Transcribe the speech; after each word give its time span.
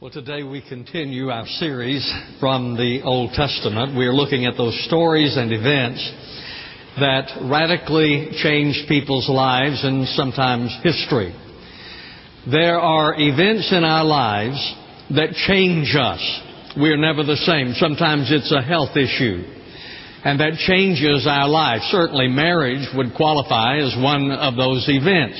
Well, 0.00 0.10
today 0.10 0.42
we 0.44 0.62
continue 0.66 1.28
our 1.28 1.44
series 1.46 2.10
from 2.40 2.74
the 2.74 3.02
Old 3.04 3.32
Testament. 3.34 3.98
We 3.98 4.06
are 4.06 4.14
looking 4.14 4.46
at 4.46 4.56
those 4.56 4.86
stories 4.86 5.36
and 5.36 5.52
events 5.52 6.00
that 6.98 7.28
radically 7.42 8.30
changed 8.42 8.88
people's 8.88 9.28
lives 9.28 9.84
and 9.84 10.08
sometimes 10.08 10.74
history. 10.82 11.34
There 12.50 12.80
are 12.80 13.14
events 13.14 13.70
in 13.76 13.84
our 13.84 14.02
lives 14.06 14.74
that 15.10 15.34
change 15.46 15.94
us. 15.94 16.40
We 16.80 16.88
are 16.88 16.96
never 16.96 17.22
the 17.22 17.36
same. 17.36 17.74
Sometimes 17.74 18.32
it's 18.32 18.52
a 18.52 18.62
health 18.62 18.96
issue. 18.96 19.44
And 20.24 20.40
that 20.40 20.56
changes 20.66 21.26
our 21.28 21.46
life. 21.46 21.82
Certainly 21.90 22.28
marriage 22.28 22.88
would 22.94 23.14
qualify 23.14 23.76
as 23.76 23.94
one 24.02 24.30
of 24.30 24.56
those 24.56 24.86
events. 24.88 25.36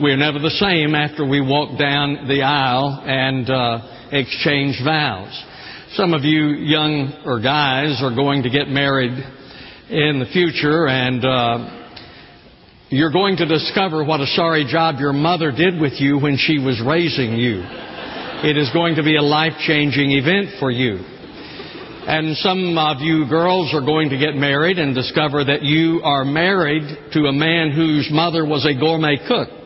We're 0.00 0.16
never 0.16 0.38
the 0.38 0.56
same 0.56 0.94
after 0.94 1.28
we 1.28 1.42
walk 1.42 1.78
down 1.78 2.26
the 2.26 2.40
aisle 2.40 3.02
and 3.04 3.44
uh, 3.44 4.08
exchange 4.10 4.80
vows. 4.82 5.28
Some 5.92 6.14
of 6.14 6.24
you 6.24 6.56
young 6.64 7.20
or 7.26 7.40
guys 7.42 8.00
are 8.02 8.14
going 8.14 8.44
to 8.44 8.50
get 8.50 8.68
married 8.68 9.12
in 9.12 10.18
the 10.18 10.24
future 10.32 10.88
and 10.88 11.22
uh, 11.22 11.84
you're 12.88 13.12
going 13.12 13.36
to 13.36 13.46
discover 13.46 14.02
what 14.02 14.20
a 14.20 14.26
sorry 14.28 14.64
job 14.64 14.96
your 14.98 15.12
mother 15.12 15.52
did 15.52 15.78
with 15.78 16.00
you 16.00 16.18
when 16.18 16.38
she 16.38 16.58
was 16.58 16.80
raising 16.80 17.36
you. 17.36 17.60
It 18.48 18.56
is 18.56 18.70
going 18.72 18.96
to 18.96 19.02
be 19.02 19.16
a 19.16 19.22
life-changing 19.22 20.10
event 20.10 20.58
for 20.58 20.70
you. 20.70 21.04
And 22.08 22.34
some 22.38 22.78
of 22.78 23.02
you 23.02 23.28
girls 23.28 23.74
are 23.74 23.84
going 23.84 24.08
to 24.08 24.18
get 24.18 24.34
married 24.36 24.78
and 24.78 24.94
discover 24.94 25.44
that 25.44 25.62
you 25.62 26.00
are 26.02 26.24
married 26.24 27.12
to 27.12 27.26
a 27.26 27.32
man 27.32 27.72
whose 27.72 28.08
mother 28.10 28.46
was 28.46 28.64
a 28.64 28.72
gourmet 28.72 29.18
cook. 29.28 29.61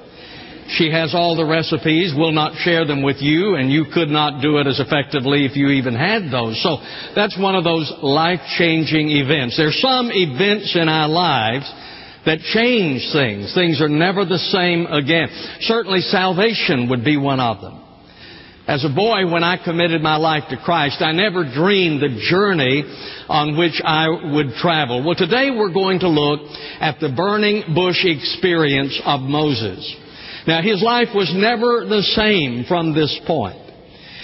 She 0.69 0.91
has 0.91 1.15
all 1.15 1.37
the 1.37 1.45
recipes, 1.45 2.13
will 2.17 2.33
not 2.33 2.57
share 2.57 2.85
them 2.85 3.03
with 3.03 3.23
you, 3.23 3.55
and 3.55 3.71
you 3.71 3.87
could 3.93 4.09
not 4.09 4.43
do 4.43 4.59
it 4.59 4.67
as 4.67 4.81
effectively 4.81 5.45
if 5.45 5.57
you 5.57 5.69
even 5.69 5.95
had 5.95 6.31
those. 6.31 6.61
So 6.63 6.79
that's 7.15 7.39
one 7.39 7.55
of 7.55 7.65
those 7.65 7.93
life-changing 8.03 9.11
events. 9.11 9.57
There's 9.57 9.81
some 9.81 10.11
events 10.13 10.75
in 10.75 10.89
our 10.89 11.09
lives 11.09 11.73
that 12.27 12.41
change 12.41 13.09
things. 13.13 13.55
Things 13.55 13.81
are 13.81 13.89
never 13.89 14.25
the 14.25 14.39
same 14.39 14.87
again. 14.87 15.29
Certainly 15.61 16.01
salvation 16.01 16.89
would 16.91 17.05
be 17.05 17.17
one 17.17 17.39
of 17.39 17.61
them. 17.61 17.83
As 18.67 18.85
a 18.85 18.89
boy, 18.93 19.31
when 19.31 19.45
I 19.45 19.63
committed 19.63 20.03
my 20.03 20.17
life 20.17 20.43
to 20.51 20.57
Christ, 20.57 21.01
I 21.01 21.13
never 21.13 21.45
dreamed 21.45 22.03
the 22.03 22.19
journey 22.29 22.83
on 23.29 23.57
which 23.57 23.81
I 23.85 24.09
would 24.09 24.55
travel. 24.55 25.05
Well, 25.07 25.15
today 25.15 25.53
we're 25.53 25.73
going 25.73 26.01
to 26.01 26.09
look 26.09 26.41
at 26.81 26.99
the 26.99 27.15
burning 27.17 27.63
bush 27.77 28.05
experience 28.05 29.01
of 29.05 29.21
Moses. 29.21 29.95
Now, 30.47 30.63
his 30.63 30.83
life 30.83 31.09
was 31.15 31.33
never 31.35 31.87
the 31.87 32.03
same 32.15 32.65
from 32.69 32.95
this 32.95 33.19
point. 33.27 33.59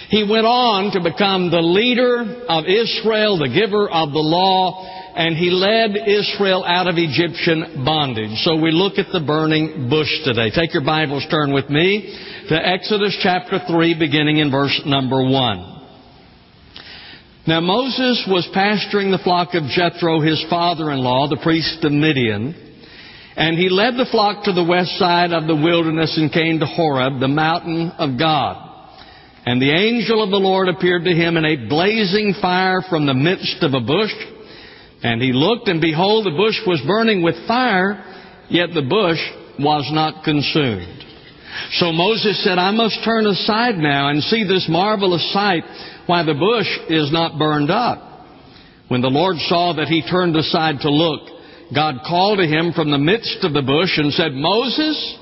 He 0.09 0.23
went 0.29 0.47
on 0.47 0.93
to 0.93 1.01
become 1.01 1.51
the 1.51 1.65
leader 1.65 2.45
of 2.47 2.65
Israel, 2.69 3.39
the 3.39 3.49
giver 3.49 3.89
of 3.89 4.13
the 4.13 4.21
law, 4.21 4.85
and 5.17 5.35
he 5.37 5.51
led 5.51 5.97
Israel 5.97 6.65
out 6.65 6.87
of 6.87 6.95
Egyptian 6.97 7.83
bondage. 7.85 8.39
So 8.45 8.57
we 8.57 8.71
look 8.73 8.99
at 8.99 9.11
the 9.11 9.25
burning 9.25 9.89
bush 9.89 10.13
today. 10.25 10.51
Take 10.55 10.75
your 10.75 10.85
Bibles, 10.85 11.27
turn 11.31 11.53
with 11.53 11.69
me 11.71 12.13
to 12.49 12.55
Exodus 12.55 13.17
chapter 13.23 13.59
3, 13.67 13.99
beginning 13.99 14.39
in 14.39 14.51
verse 14.51 14.81
number 14.85 15.23
1. 15.25 15.73
Now 17.47 17.61
Moses 17.61 18.25
was 18.29 18.49
pasturing 18.55 19.11
the 19.11 19.19
flock 19.19 19.55
of 19.55 19.65
Jethro, 19.65 20.21
his 20.21 20.45
father-in-law, 20.49 21.29
the 21.29 21.41
priest 21.43 21.83
of 21.85 21.91
Midian, 21.91 22.62
and 23.37 23.57
he 23.57 23.69
led 23.69 23.95
the 23.95 24.09
flock 24.11 24.45
to 24.45 24.53
the 24.53 24.65
west 24.65 24.99
side 24.99 25.33
of 25.33 25.47
the 25.47 25.57
wilderness 25.57 26.17
and 26.19 26.33
came 26.33 26.61
to 26.61 26.67
Horeb, 26.67 27.21
the 27.21 27.29
mountain 27.29 27.91
of 27.99 28.19
God. 28.19 28.69
And 29.45 29.61
the 29.61 29.73
angel 29.73 30.23
of 30.23 30.31
the 30.31 30.37
Lord 30.37 30.69
appeared 30.69 31.05
to 31.05 31.11
him 31.11 31.37
in 31.37 31.45
a 31.45 31.69
blazing 31.69 32.35
fire 32.41 32.83
from 32.89 33.07
the 33.07 33.15
midst 33.15 33.63
of 33.63 33.75
a 33.75 33.81
bush. 33.81 34.13
And 35.03 35.21
he 35.21 35.33
looked, 35.33 35.67
and 35.67 35.81
behold, 35.81 36.27
the 36.27 36.37
bush 36.37 36.61
was 36.67 36.81
burning 36.87 37.23
with 37.23 37.35
fire, 37.49 38.05
yet 38.49 38.69
the 38.73 38.87
bush 38.87 39.19
was 39.59 39.91
not 39.93 40.23
consumed. 40.25 41.03
So 41.73 41.91
Moses 41.91 42.43
said, 42.45 42.59
I 42.59 42.71
must 42.71 43.03
turn 43.05 43.27
aside 43.27 43.77
now 43.77 44.11
and 44.11 44.23
see 44.23 44.45
this 44.45 44.67
marvelous 44.69 45.33
sight, 45.33 45.65
why 46.07 46.23
the 46.23 46.35
bush 46.35 46.69
is 46.89 47.11
not 47.13 47.39
burned 47.39 47.71
up. 47.71 48.27
When 48.89 49.01
the 49.01 49.09
Lord 49.09 49.37
saw 49.49 49.73
that 49.75 49.89
he 49.89 50.03
turned 50.09 50.37
aside 50.37 50.77
to 50.83 50.91
look, 50.91 51.42
God 51.75 52.01
called 52.07 52.39
to 52.39 52.47
him 52.47 52.73
from 52.73 52.91
the 52.91 52.99
midst 52.99 53.39
of 53.43 53.53
the 53.53 53.63
bush 53.63 53.97
and 53.97 54.13
said, 54.13 54.33
Moses, 54.33 55.19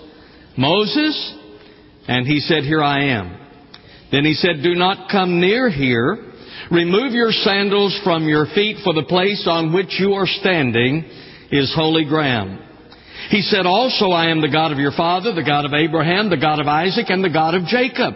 Moses. 0.56 1.34
And 2.08 2.26
he 2.26 2.40
said, 2.40 2.64
Here 2.64 2.82
I 2.82 3.04
am. 3.10 3.38
Then 4.10 4.24
he 4.24 4.34
said, 4.34 4.62
Do 4.62 4.74
not 4.74 5.10
come 5.10 5.40
near 5.40 5.70
here. 5.70 6.26
Remove 6.70 7.12
your 7.12 7.30
sandals 7.30 7.98
from 8.04 8.28
your 8.28 8.46
feet, 8.54 8.78
for 8.84 8.92
the 8.92 9.04
place 9.04 9.46
on 9.48 9.72
which 9.72 9.98
you 9.98 10.14
are 10.14 10.26
standing 10.26 11.04
is 11.50 11.72
holy 11.74 12.04
ground. 12.04 12.60
He 13.28 13.42
said, 13.42 13.66
Also, 13.66 14.10
I 14.10 14.30
am 14.30 14.40
the 14.40 14.50
God 14.50 14.72
of 14.72 14.78
your 14.78 14.92
father, 14.92 15.32
the 15.32 15.44
God 15.44 15.64
of 15.64 15.72
Abraham, 15.72 16.30
the 16.30 16.36
God 16.36 16.58
of 16.60 16.66
Isaac, 16.66 17.06
and 17.08 17.22
the 17.22 17.30
God 17.30 17.54
of 17.54 17.64
Jacob. 17.66 18.14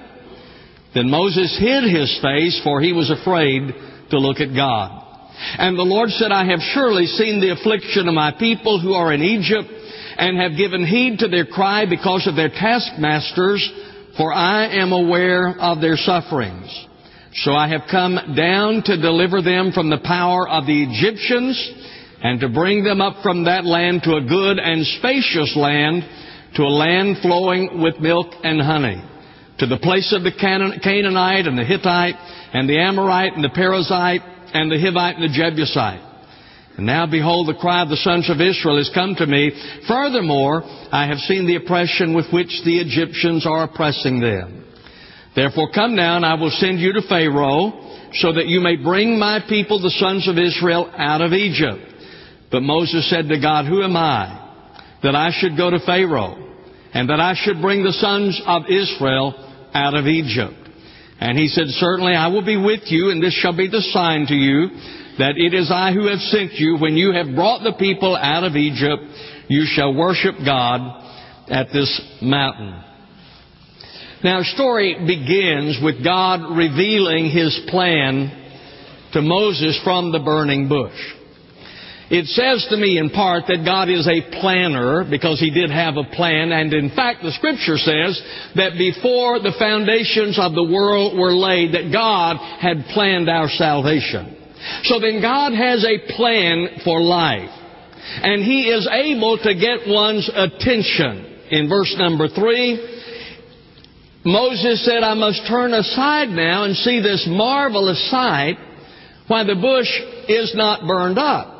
Then 0.94 1.10
Moses 1.10 1.56
hid 1.60 1.84
his 1.84 2.18
face, 2.22 2.60
for 2.64 2.80
he 2.80 2.92
was 2.92 3.10
afraid 3.10 3.62
to 4.10 4.18
look 4.18 4.40
at 4.40 4.54
God. 4.54 5.03
And 5.36 5.78
the 5.78 5.82
Lord 5.82 6.10
said, 6.10 6.32
I 6.32 6.44
have 6.46 6.60
surely 6.60 7.06
seen 7.06 7.40
the 7.40 7.52
affliction 7.52 8.08
of 8.08 8.14
my 8.14 8.32
people 8.38 8.80
who 8.80 8.92
are 8.92 9.12
in 9.12 9.22
Egypt, 9.22 9.68
and 10.16 10.38
have 10.38 10.56
given 10.56 10.86
heed 10.86 11.18
to 11.18 11.28
their 11.28 11.46
cry 11.46 11.86
because 11.86 12.26
of 12.26 12.36
their 12.36 12.48
taskmasters, 12.48 13.68
for 14.16 14.32
I 14.32 14.66
am 14.68 14.92
aware 14.92 15.58
of 15.58 15.80
their 15.80 15.96
sufferings. 15.96 16.70
So 17.34 17.52
I 17.52 17.68
have 17.68 17.82
come 17.90 18.34
down 18.36 18.82
to 18.84 19.00
deliver 19.00 19.42
them 19.42 19.72
from 19.72 19.90
the 19.90 19.98
power 19.98 20.48
of 20.48 20.66
the 20.66 20.84
Egyptians, 20.84 21.58
and 22.22 22.40
to 22.40 22.48
bring 22.48 22.84
them 22.84 23.00
up 23.00 23.22
from 23.22 23.44
that 23.44 23.64
land 23.64 24.02
to 24.04 24.14
a 24.14 24.20
good 24.20 24.58
and 24.58 24.86
spacious 24.98 25.56
land, 25.56 26.04
to 26.54 26.62
a 26.62 26.70
land 26.70 27.18
flowing 27.20 27.82
with 27.82 27.98
milk 27.98 28.28
and 28.44 28.60
honey, 28.62 29.02
to 29.58 29.66
the 29.66 29.78
place 29.78 30.14
of 30.14 30.22
the 30.22 30.30
Canaanite 30.32 31.46
and 31.46 31.58
the 31.58 31.64
Hittite 31.64 32.14
and 32.52 32.68
the 32.68 32.78
Amorite 32.78 33.34
and 33.34 33.42
the 33.42 33.48
Perizzite 33.48 34.33
and 34.54 34.70
the 34.70 34.76
Hivite 34.76 35.16
and 35.16 35.24
the 35.24 35.36
Jebusite. 35.36 36.14
And 36.76 36.86
now 36.86 37.06
behold, 37.06 37.48
the 37.48 37.60
cry 37.60 37.82
of 37.82 37.88
the 37.88 37.96
sons 37.96 38.30
of 38.30 38.40
Israel 38.40 38.78
has 38.78 38.90
come 38.94 39.14
to 39.16 39.26
me. 39.26 39.52
Furthermore, 39.86 40.62
I 40.64 41.06
have 41.06 41.18
seen 41.18 41.46
the 41.46 41.56
oppression 41.56 42.14
with 42.14 42.26
which 42.32 42.62
the 42.64 42.78
Egyptians 42.80 43.46
are 43.46 43.64
oppressing 43.64 44.20
them. 44.20 44.64
Therefore 45.36 45.70
come 45.72 45.94
now 45.94 46.16
and 46.16 46.24
I 46.24 46.34
will 46.34 46.50
send 46.50 46.80
you 46.80 46.92
to 46.92 47.02
Pharaoh 47.08 48.08
so 48.14 48.32
that 48.32 48.46
you 48.46 48.60
may 48.60 48.76
bring 48.76 49.18
my 49.18 49.40
people, 49.48 49.80
the 49.80 49.90
sons 49.90 50.28
of 50.28 50.38
Israel, 50.38 50.90
out 50.96 51.20
of 51.20 51.32
Egypt. 51.32 51.94
But 52.50 52.62
Moses 52.62 53.08
said 53.10 53.28
to 53.28 53.40
God, 53.40 53.66
Who 53.66 53.82
am 53.82 53.96
I 53.96 54.40
that 55.02 55.16
I 55.16 55.30
should 55.32 55.56
go 55.56 55.70
to 55.70 55.80
Pharaoh 55.80 56.38
and 56.92 57.08
that 57.10 57.20
I 57.20 57.34
should 57.34 57.60
bring 57.60 57.82
the 57.82 57.92
sons 57.92 58.40
of 58.46 58.62
Israel 58.68 59.34
out 59.74 59.94
of 59.94 60.06
Egypt? 60.06 60.63
And 61.24 61.38
he 61.38 61.48
said, 61.48 61.68
Certainly 61.68 62.12
I 62.12 62.28
will 62.28 62.44
be 62.44 62.58
with 62.58 62.82
you, 62.84 63.08
and 63.08 63.22
this 63.22 63.32
shall 63.32 63.56
be 63.56 63.66
the 63.66 63.80
sign 63.80 64.26
to 64.26 64.34
you 64.34 64.68
that 65.16 65.38
it 65.38 65.54
is 65.54 65.70
I 65.72 65.90
who 65.90 66.08
have 66.08 66.18
sent 66.18 66.52
you. 66.52 66.76
When 66.76 66.98
you 66.98 67.12
have 67.12 67.34
brought 67.34 67.62
the 67.62 67.72
people 67.78 68.14
out 68.14 68.44
of 68.44 68.56
Egypt, 68.56 69.02
you 69.48 69.64
shall 69.64 69.94
worship 69.94 70.34
God 70.44 70.82
at 71.48 71.68
this 71.72 71.98
mountain. 72.20 72.78
Now, 74.22 74.36
our 74.36 74.44
story 74.44 74.96
begins 75.06 75.78
with 75.82 76.04
God 76.04 76.58
revealing 76.58 77.30
his 77.30 77.58
plan 77.68 78.28
to 79.14 79.22
Moses 79.22 79.80
from 79.82 80.12
the 80.12 80.20
burning 80.20 80.68
bush. 80.68 80.98
It 82.10 82.26
says 82.26 82.66
to 82.68 82.76
me 82.76 82.98
in 82.98 83.08
part 83.10 83.44
that 83.48 83.64
God 83.64 83.88
is 83.88 84.06
a 84.06 84.40
planner 84.40 85.08
because 85.08 85.40
He 85.40 85.50
did 85.50 85.70
have 85.70 85.96
a 85.96 86.04
plan. 86.04 86.52
And 86.52 86.72
in 86.72 86.90
fact, 86.90 87.22
the 87.22 87.32
scripture 87.32 87.78
says 87.78 88.20
that 88.56 88.76
before 88.76 89.40
the 89.40 89.56
foundations 89.58 90.38
of 90.38 90.52
the 90.52 90.68
world 90.68 91.16
were 91.16 91.32
laid, 91.32 91.72
that 91.72 91.90
God 91.90 92.36
had 92.36 92.92
planned 92.92 93.30
our 93.30 93.48
salvation. 93.48 94.36
So 94.84 95.00
then 95.00 95.22
God 95.22 95.52
has 95.52 95.84
a 95.84 96.12
plan 96.16 96.80
for 96.84 97.00
life. 97.00 97.48
And 98.20 98.44
He 98.44 98.68
is 98.68 98.86
able 98.86 99.38
to 99.38 99.54
get 99.54 99.88
one's 99.88 100.28
attention. 100.28 101.40
In 101.50 101.68
verse 101.68 101.94
number 101.96 102.28
three, 102.28 102.94
Moses 104.24 104.84
said, 104.84 105.02
I 105.02 105.14
must 105.14 105.46
turn 105.48 105.72
aside 105.72 106.28
now 106.28 106.64
and 106.64 106.76
see 106.76 107.00
this 107.00 107.26
marvelous 107.28 108.10
sight 108.10 108.56
why 109.26 109.44
the 109.44 109.54
bush 109.54 109.88
is 110.28 110.54
not 110.54 110.86
burned 110.86 111.18
up. 111.18 111.53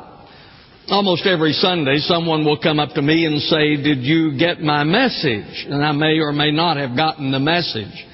Almost 0.87 1.25
every 1.25 1.53
Sunday, 1.53 1.97
someone 1.97 2.45
will 2.45 2.59
come 2.59 2.79
up 2.79 2.93
to 2.93 3.01
me 3.01 3.25
and 3.25 3.41
say, 3.41 3.75
Did 3.81 4.03
you 4.03 4.37
get 4.37 4.61
my 4.61 4.83
message? 4.83 5.65
And 5.67 5.83
I 5.83 5.91
may 5.93 6.19
or 6.19 6.31
may 6.31 6.51
not 6.51 6.77
have 6.77 6.95
gotten 6.95 7.31
the 7.31 7.39
message. 7.39 8.05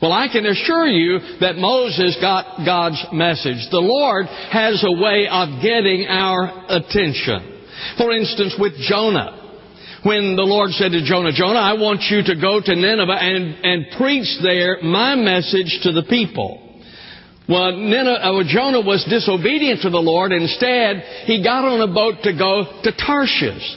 Well, 0.00 0.12
I 0.12 0.28
can 0.30 0.46
assure 0.46 0.86
you 0.86 1.18
that 1.40 1.56
Moses 1.56 2.16
got 2.20 2.64
God's 2.64 3.04
message. 3.12 3.66
The 3.70 3.82
Lord 3.82 4.26
has 4.26 4.84
a 4.86 4.92
way 4.92 5.26
of 5.26 5.62
getting 5.62 6.06
our 6.08 6.46
attention. 6.68 7.66
For 7.98 8.12
instance, 8.12 8.54
with 8.58 8.74
Jonah. 8.88 9.38
when 10.04 10.36
the 10.36 10.42
Lord 10.42 10.70
said 10.72 10.92
to 10.92 11.04
Jonah, 11.04 11.32
Jonah, 11.32 11.58
I 11.58 11.74
want 11.74 12.02
you 12.10 12.22
to 12.22 12.40
go 12.40 12.60
to 12.60 12.74
Nineveh 12.74 13.18
and, 13.18 13.64
and 13.64 13.86
preach 13.96 14.38
there 14.42 14.78
my 14.82 15.14
message 15.14 15.80
to 15.82 15.92
the 15.92 16.02
people. 16.08 16.71
Well, 17.52 17.68
uh, 17.68 18.44
Jonah 18.48 18.80
was 18.80 19.04
disobedient 19.04 19.82
to 19.82 19.90
the 19.90 20.00
Lord. 20.00 20.32
Instead, 20.32 21.04
he 21.28 21.44
got 21.44 21.66
on 21.68 21.84
a 21.84 21.92
boat 21.92 22.24
to 22.24 22.32
go 22.32 22.80
to 22.82 22.90
Tarshish. 22.96 23.76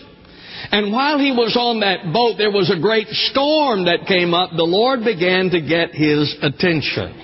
And 0.71 0.93
while 0.93 1.19
he 1.19 1.31
was 1.31 1.57
on 1.59 1.81
that 1.81 2.13
boat, 2.13 2.37
there 2.37 2.51
was 2.51 2.71
a 2.71 2.79
great 2.79 3.07
storm 3.09 3.85
that 3.85 4.07
came 4.07 4.33
up. 4.33 4.51
The 4.55 4.63
Lord 4.63 5.03
began 5.03 5.49
to 5.51 5.59
get 5.59 5.91
his 5.91 6.33
attention. 6.41 7.19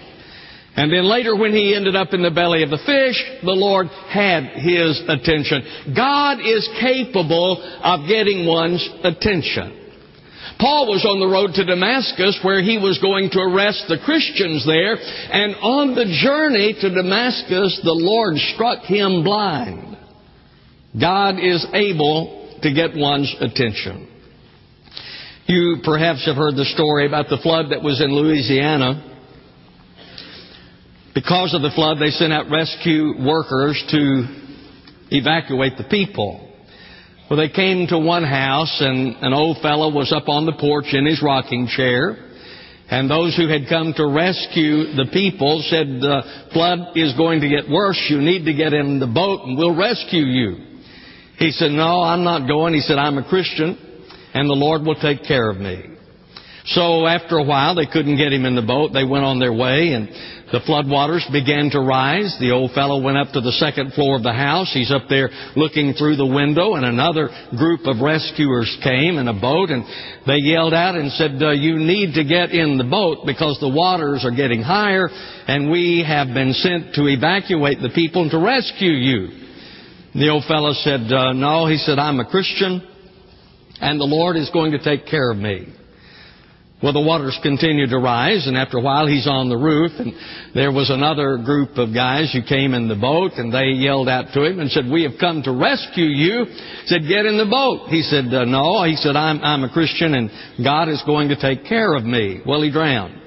And 0.76 0.92
then 0.92 1.08
later 1.08 1.36
when 1.36 1.54
he 1.54 1.74
ended 1.74 1.96
up 1.96 2.14
in 2.14 2.22
the 2.22 2.32
belly 2.32 2.64
of 2.64 2.70
the 2.70 2.84
fish, 2.84 3.16
the 3.44 3.56
Lord 3.56 3.88
had 3.88 4.44
his 4.60 5.00
attention. 5.08 5.96
God 5.96 6.40
is 6.44 6.68
capable 6.80 7.64
of 7.84 8.08
getting 8.08 8.46
one's 8.46 8.84
attention. 9.04 9.81
Paul 10.62 10.86
was 10.94 11.02
on 11.10 11.20
the 11.20 11.26
road 11.26 11.58
to 11.58 11.66
Damascus 11.66 12.38
where 12.44 12.62
he 12.62 12.78
was 12.78 13.02
going 13.02 13.32
to 13.32 13.40
arrest 13.42 13.86
the 13.90 13.98
Christians 14.06 14.64
there, 14.64 14.94
and 14.94 15.56
on 15.58 15.96
the 15.96 16.06
journey 16.22 16.78
to 16.80 16.94
Damascus, 16.94 17.82
the 17.84 17.98
Lord 17.98 18.38
struck 18.54 18.86
him 18.86 19.24
blind. 19.24 19.98
God 20.94 21.42
is 21.42 21.66
able 21.74 22.60
to 22.62 22.74
get 22.74 22.94
one's 22.94 23.34
attention. 23.42 24.08
You 25.48 25.78
perhaps 25.84 26.28
have 26.28 26.36
heard 26.36 26.54
the 26.54 26.66
story 26.66 27.08
about 27.08 27.26
the 27.28 27.42
flood 27.42 27.72
that 27.72 27.82
was 27.82 28.00
in 28.00 28.14
Louisiana. 28.14 29.02
Because 31.16 31.56
of 31.56 31.64
the 31.64 31.74
flood, 31.74 31.98
they 31.98 32.12
sent 32.12 32.32
out 32.32 32.52
rescue 32.52 33.18
workers 33.18 33.82
to 33.90 34.30
evacuate 35.10 35.74
the 35.78 35.90
people. 35.90 36.51
Well, 37.32 37.40
they 37.40 37.48
came 37.48 37.88
to 37.88 37.98
one 37.98 38.26
house, 38.26 38.82
and 38.82 39.16
an 39.22 39.32
old 39.32 39.62
fellow 39.62 39.90
was 39.90 40.12
up 40.12 40.28
on 40.28 40.46
the 40.46 40.52
porch 40.52 40.88
in 40.92 41.06
his 41.06 41.24
rocking 41.24 41.66
chair. 41.66 42.18
And 42.90 43.10
those 43.10 43.38
who 43.38 43.48
had 43.48 43.70
come 43.70 43.94
to 43.96 44.06
rescue 44.06 44.92
the 45.00 45.08
people 45.14 45.64
said, 45.70 45.88
The 45.88 46.24
flood 46.52 46.98
is 46.98 47.16
going 47.16 47.40
to 47.40 47.48
get 47.48 47.70
worse. 47.70 48.06
You 48.10 48.20
need 48.20 48.44
to 48.44 48.54
get 48.54 48.74
in 48.74 49.00
the 49.00 49.08
boat, 49.08 49.46
and 49.46 49.58
we'll 49.58 49.74
rescue 49.74 50.26
you. 50.26 50.58
He 51.38 51.52
said, 51.52 51.72
No, 51.72 52.02
I'm 52.02 52.26
not 52.26 52.50
going. 52.50 52.74
He 52.74 52.82
said, 52.82 52.98
I'm 52.98 53.18
a 53.18 53.24
Christian, 53.24 53.80
and 54.34 54.50
the 54.50 54.54
Lord 54.54 54.82
will 54.82 55.00
take 55.00 55.24
care 55.24 55.50
of 55.50 55.56
me. 55.56 55.86
So 56.66 57.08
after 57.08 57.38
a 57.38 57.44
while, 57.44 57.76
they 57.76 57.88
couldn't 57.88 58.18
get 58.18 58.32
him 58.32 58.46
in 58.46 58.56
the 58.56 58.62
boat. 58.62 58.94
They 58.94 59.04
went 59.04 59.26
on 59.26 59.40
their 59.40 59.54
way, 59.54 59.94
and 59.94 60.08
the 60.52 60.60
floodwaters 60.60 61.26
began 61.32 61.72
to 61.72 61.80
rise. 61.80 62.38
The 62.40 62.52
old 62.52 62.72
fellow 62.72 63.02
went 63.02 63.18
up 63.18 63.34
to 63.34 63.42
the 63.42 63.54
second 63.54 63.94
floor 63.94 64.18
of 64.18 64.24
the 64.24 64.34
house. 64.34 64.70
He's 64.72 64.92
up 64.92 65.10
there 65.10 65.30
looking 65.56 65.94
through 65.94 66.18
the 66.18 66.26
window, 66.26 66.76
and 66.76 66.86
another 66.86 67.30
group 67.58 67.82
of 67.86 68.02
rescuers 68.02 68.70
came 68.84 69.18
in 69.18 69.28
a 69.28 69.34
boat, 69.34 69.72
and 69.72 69.84
they 70.28 70.38
yelled 70.38 70.74
out 70.74 70.96
and 70.96 71.12
said, 71.14 71.42
uh, 71.42 71.50
You 71.52 71.80
need 71.80 72.14
to 72.14 72.24
get 72.24 72.52
in 72.52 72.78
the 72.78 72.84
boat 72.84 73.26
because 73.26 73.58
the 73.60 73.70
waters 73.70 74.24
are 74.24 74.36
getting 74.36 74.62
higher, 74.62 75.10
and 75.48 75.72
we 75.72 76.06
have 76.06 76.28
been 76.28 76.54
sent 76.54 76.94
to 76.94 77.08
evacuate 77.08 77.82
the 77.82 77.96
people 77.96 78.22
and 78.22 78.32
to 78.32 78.40
rescue 78.40 78.92
you. 78.92 79.30
The 80.14 80.30
old 80.30 80.44
fellow 80.46 80.74
said, 80.74 81.12
uh, 81.12 81.34
No, 81.34 81.66
he 81.66 81.78
said, 81.78 81.98
I'm 81.98 82.20
a 82.20 82.30
Christian, 82.30 82.86
and 83.80 84.00
the 84.00 84.06
Lord 84.06 84.36
is 84.38 84.52
going 84.52 84.74
to 84.74 84.84
take 84.84 85.08
care 85.08 85.32
of 85.32 85.38
me. 85.38 85.81
Well, 86.82 86.94
the 86.94 87.02
waters 87.02 87.38
continued 87.44 87.92
to 87.92 88.00
rise, 88.00 88.48
and 88.48 88.58
after 88.58 88.78
a 88.78 88.82
while 88.82 89.06
he's 89.06 89.28
on 89.28 89.50
the 89.50 89.58
roof, 89.58 89.92
and 90.00 90.14
there 90.56 90.72
was 90.72 90.90
another 90.90 91.38
group 91.38 91.78
of 91.78 91.94
guys 91.94 92.34
who 92.34 92.42
came 92.42 92.74
in 92.74 92.88
the 92.88 92.96
boat, 92.96 93.34
and 93.38 93.54
they 93.54 93.78
yelled 93.78 94.10
out 94.10 94.34
to 94.34 94.44
him 94.44 94.60
and 94.60 94.72
said, 94.72 94.90
We 94.90 95.04
have 95.04 95.20
come 95.20 95.44
to 95.44 95.52
rescue 95.52 96.10
you. 96.10 96.46
He 96.46 96.88
said, 96.88 97.02
Get 97.08 97.30
in 97.30 97.38
the 97.38 97.46
boat. 97.46 97.90
He 97.90 98.02
said, 98.02 98.34
uh, 98.34 98.46
No. 98.46 98.84
He 98.84 98.96
said, 98.96 99.16
I'm, 99.16 99.44
I'm 99.44 99.64
a 99.64 99.70
Christian, 99.70 100.16
and 100.16 100.32
God 100.64 100.90
is 100.90 101.04
going 101.06 101.30
to 101.30 101.38
take 101.38 101.66
care 101.66 101.94
of 101.94 102.04
me. 102.04 102.42
Well, 102.48 102.64
he 102.64 102.72
drowned. 102.72 103.22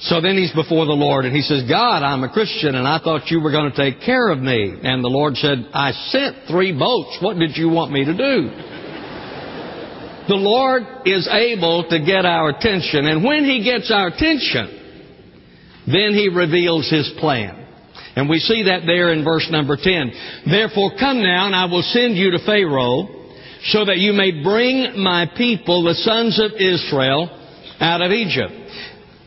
So 0.00 0.20
then 0.20 0.36
he's 0.36 0.52
before 0.52 0.84
the 0.84 0.98
Lord, 0.98 1.24
and 1.24 1.34
he 1.34 1.42
says, 1.42 1.62
God, 1.68 2.02
I'm 2.02 2.24
a 2.24 2.28
Christian, 2.28 2.74
and 2.74 2.88
I 2.88 2.98
thought 2.98 3.30
you 3.30 3.40
were 3.40 3.52
going 3.52 3.70
to 3.70 3.76
take 3.76 4.02
care 4.02 4.30
of 4.30 4.40
me. 4.40 4.74
And 4.82 5.02
the 5.02 5.08
Lord 5.08 5.36
said, 5.36 5.70
I 5.72 5.92
sent 6.10 6.50
three 6.50 6.76
boats. 6.76 7.18
What 7.22 7.38
did 7.38 7.56
you 7.56 7.68
want 7.68 7.92
me 7.92 8.04
to 8.04 8.16
do? 8.16 8.73
The 10.28 10.36
Lord 10.36 10.82
is 11.06 11.28
able 11.30 11.84
to 11.88 11.98
get 11.98 12.24
our 12.24 12.50
attention. 12.50 13.06
And 13.06 13.24
when 13.24 13.44
He 13.44 13.64
gets 13.64 13.90
our 13.90 14.08
attention, 14.08 14.80
then 15.86 16.14
He 16.14 16.28
reveals 16.28 16.90
His 16.90 17.12
plan. 17.18 17.66
And 18.16 18.28
we 18.28 18.38
see 18.38 18.64
that 18.64 18.86
there 18.86 19.12
in 19.12 19.24
verse 19.24 19.48
number 19.50 19.76
10. 19.76 20.12
Therefore 20.46 20.92
come 20.98 21.22
now 21.22 21.46
and 21.46 21.54
I 21.54 21.66
will 21.66 21.82
send 21.82 22.16
you 22.16 22.30
to 22.30 22.38
Pharaoh 22.46 23.08
so 23.64 23.84
that 23.86 23.98
you 23.98 24.12
may 24.12 24.42
bring 24.42 25.02
my 25.02 25.26
people, 25.36 25.84
the 25.84 25.94
sons 25.94 26.40
of 26.40 26.52
Israel, 26.52 27.28
out 27.80 28.02
of 28.02 28.12
Egypt. 28.12 28.52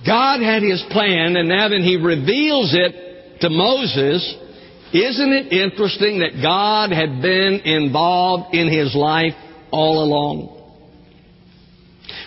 God 0.06 0.42
had 0.42 0.64
His 0.64 0.84
plan 0.90 1.36
and 1.36 1.50
now 1.50 1.68
that 1.68 1.82
He 1.82 1.98
reveals 1.98 2.74
it 2.74 3.42
to 3.42 3.50
Moses, 3.50 4.36
isn't 4.94 5.34
it 5.34 5.52
interesting 5.52 6.20
that 6.20 6.42
God 6.42 6.92
had 6.92 7.22
been 7.22 7.60
involved 7.66 8.56
in 8.56 8.72
his 8.72 8.96
life 8.96 9.34
all 9.72 10.04
along? 10.04 10.57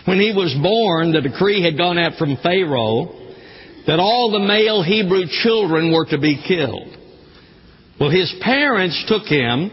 When 0.07 0.19
he 0.19 0.33
was 0.33 0.55
born, 0.63 1.13
the 1.13 1.21
decree 1.21 1.63
had 1.63 1.77
gone 1.77 1.99
out 1.99 2.17
from 2.19 2.37
Pharaoh 2.43 3.17
that 3.87 3.99
all 3.99 4.31
the 4.31 4.47
male 4.47 4.83
Hebrew 4.83 5.25
children 5.43 5.93
were 5.93 6.07
to 6.07 6.19
be 6.19 6.43
killed. 6.47 6.97
Well, 7.99 8.11
his 8.11 8.33
parents 8.41 9.05
took 9.09 9.25
him, 9.25 9.71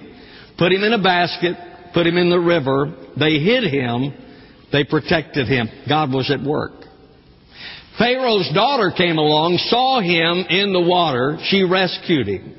put 0.57 0.71
him 0.71 0.83
in 0.83 0.93
a 0.93 1.01
basket, 1.01 1.55
put 1.93 2.05
him 2.05 2.17
in 2.17 2.29
the 2.29 2.39
river. 2.39 2.93
They 3.17 3.39
hid 3.39 3.63
him. 3.63 4.13
They 4.71 4.83
protected 4.83 5.47
him. 5.47 5.69
God 5.87 6.11
was 6.11 6.29
at 6.29 6.41
work. 6.41 6.73
Pharaoh's 7.97 8.51
daughter 8.53 8.91
came 8.95 9.17
along, 9.17 9.57
saw 9.69 10.01
him 10.01 10.45
in 10.49 10.73
the 10.73 10.81
water. 10.81 11.37
She 11.45 11.63
rescued 11.63 12.27
him. 12.27 12.56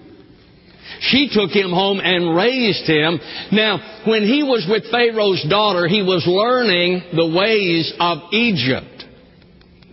She 1.00 1.31
took 1.33 1.50
him 1.50 1.71
home 1.71 2.00
and 2.00 2.35
raised 2.35 2.87
him. 2.87 3.21
Now, 3.53 4.03
when 4.06 4.23
he 4.23 4.43
was 4.43 4.67
with 4.69 4.91
Pharaoh's 4.91 5.45
daughter, 5.49 5.87
he 5.87 6.03
was 6.03 6.27
learning 6.27 7.03
the 7.15 7.27
ways 7.27 7.93
of 8.00 8.33
Egypt. 8.33 9.05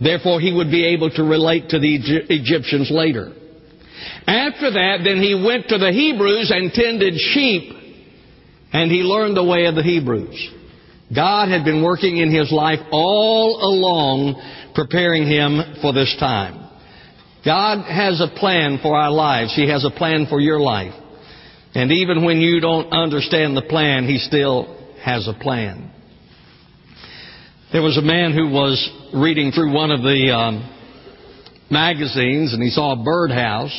Therefore, 0.00 0.40
he 0.40 0.52
would 0.52 0.70
be 0.70 0.94
able 0.94 1.10
to 1.10 1.22
relate 1.22 1.70
to 1.70 1.78
the 1.78 1.96
Egyptians 2.28 2.90
later. 2.90 3.32
After 4.26 4.70
that, 4.72 4.98
then 5.04 5.22
he 5.22 5.34
went 5.34 5.68
to 5.68 5.78
the 5.78 5.92
Hebrews 5.92 6.50
and 6.50 6.72
tended 6.72 7.14
sheep, 7.14 7.72
and 8.72 8.90
he 8.90 8.98
learned 8.98 9.36
the 9.36 9.44
way 9.44 9.66
of 9.66 9.74
the 9.74 9.82
Hebrews. 9.82 10.50
God 11.14 11.48
had 11.48 11.64
been 11.64 11.82
working 11.82 12.16
in 12.18 12.34
his 12.34 12.50
life 12.50 12.80
all 12.90 13.58
along, 13.62 14.42
preparing 14.74 15.26
him 15.26 15.76
for 15.80 15.92
this 15.92 16.14
time. 16.18 16.65
God 17.46 17.84
has 17.84 18.20
a 18.20 18.26
plan 18.38 18.80
for 18.82 18.96
our 18.96 19.12
lives. 19.12 19.54
He 19.54 19.68
has 19.70 19.84
a 19.84 19.90
plan 19.90 20.26
for 20.28 20.40
your 20.40 20.58
life. 20.58 20.92
And 21.74 21.92
even 21.92 22.24
when 22.24 22.38
you 22.38 22.58
don't 22.60 22.92
understand 22.92 23.56
the 23.56 23.62
plan, 23.62 24.04
He 24.04 24.18
still 24.18 24.76
has 25.02 25.28
a 25.28 25.32
plan. 25.32 25.92
There 27.72 27.82
was 27.82 27.96
a 27.96 28.02
man 28.02 28.32
who 28.32 28.50
was 28.50 28.90
reading 29.14 29.52
through 29.52 29.72
one 29.72 29.92
of 29.92 30.02
the 30.02 30.34
um, 30.34 30.76
magazines 31.70 32.52
and 32.52 32.62
he 32.62 32.70
saw 32.70 33.00
a 33.00 33.04
birdhouse 33.04 33.74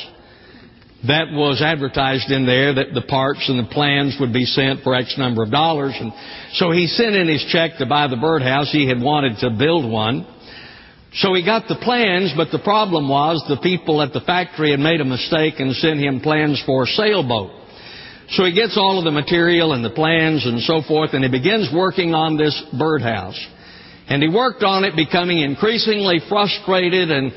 that 1.08 1.32
was 1.32 1.62
advertised 1.62 2.32
in 2.32 2.46
there 2.46 2.74
that 2.76 2.94
the 2.94 3.02
parts 3.02 3.48
and 3.48 3.60
the 3.60 3.70
plans 3.72 4.18
would 4.20 4.34
be 4.34 4.46
sent 4.46 4.84
for 4.84 4.96
X 4.96 5.16
number 5.18 5.44
of 5.44 5.52
dollars. 5.52 5.96
And 6.00 6.12
so 6.54 6.72
he 6.72 6.88
sent 6.88 7.16
in 7.16 7.28
his 7.28 7.46
check 7.52 7.78
to 7.80 7.86
buy 7.86 8.08
the 8.08 8.18
birdhouse. 8.18 8.72
He 8.72 8.88
had 8.88 9.00
wanted 9.02 9.38
to 9.40 9.52
build 9.52 9.90
one. 9.90 10.26
So 11.18 11.34
he 11.34 11.44
got 11.44 11.68
the 11.68 11.82
plans, 11.82 12.34
but 12.38 12.52
the 12.52 12.60
problem 12.60 13.10
was 13.10 13.44
the 13.48 13.58
people 13.58 14.02
at 14.02 14.14
the 14.14 14.22
factory 14.22 14.72
had 14.72 14.80
made 14.80 15.02
a 15.02 15.06
mistake 15.06 15.56
and 15.58 15.74
sent 15.76 16.00
him 16.00 16.20
plans 16.20 16.62
for 16.66 16.84
a 16.84 16.88
sailboat. 16.88 17.52
So 18.30 18.46
he 18.46 18.54
gets 18.54 18.78
all 18.78 19.00
of 19.00 19.06
the 19.06 19.12
material 19.12 19.74
and 19.74 19.84
the 19.84 19.90
plans 19.90 20.46
and 20.46 20.62
so 20.62 20.82
forth, 20.88 21.14
and 21.14 21.24
he 21.24 21.32
begins 21.32 21.70
working 21.74 22.14
on 22.14 22.38
this 22.38 22.54
birdhouse. 22.78 23.40
And 24.08 24.22
he 24.22 24.30
worked 24.30 24.64
on 24.64 24.84
it, 24.84 24.96
becoming 24.96 25.40
increasingly 25.40 26.20
frustrated, 26.30 27.10
and 27.10 27.32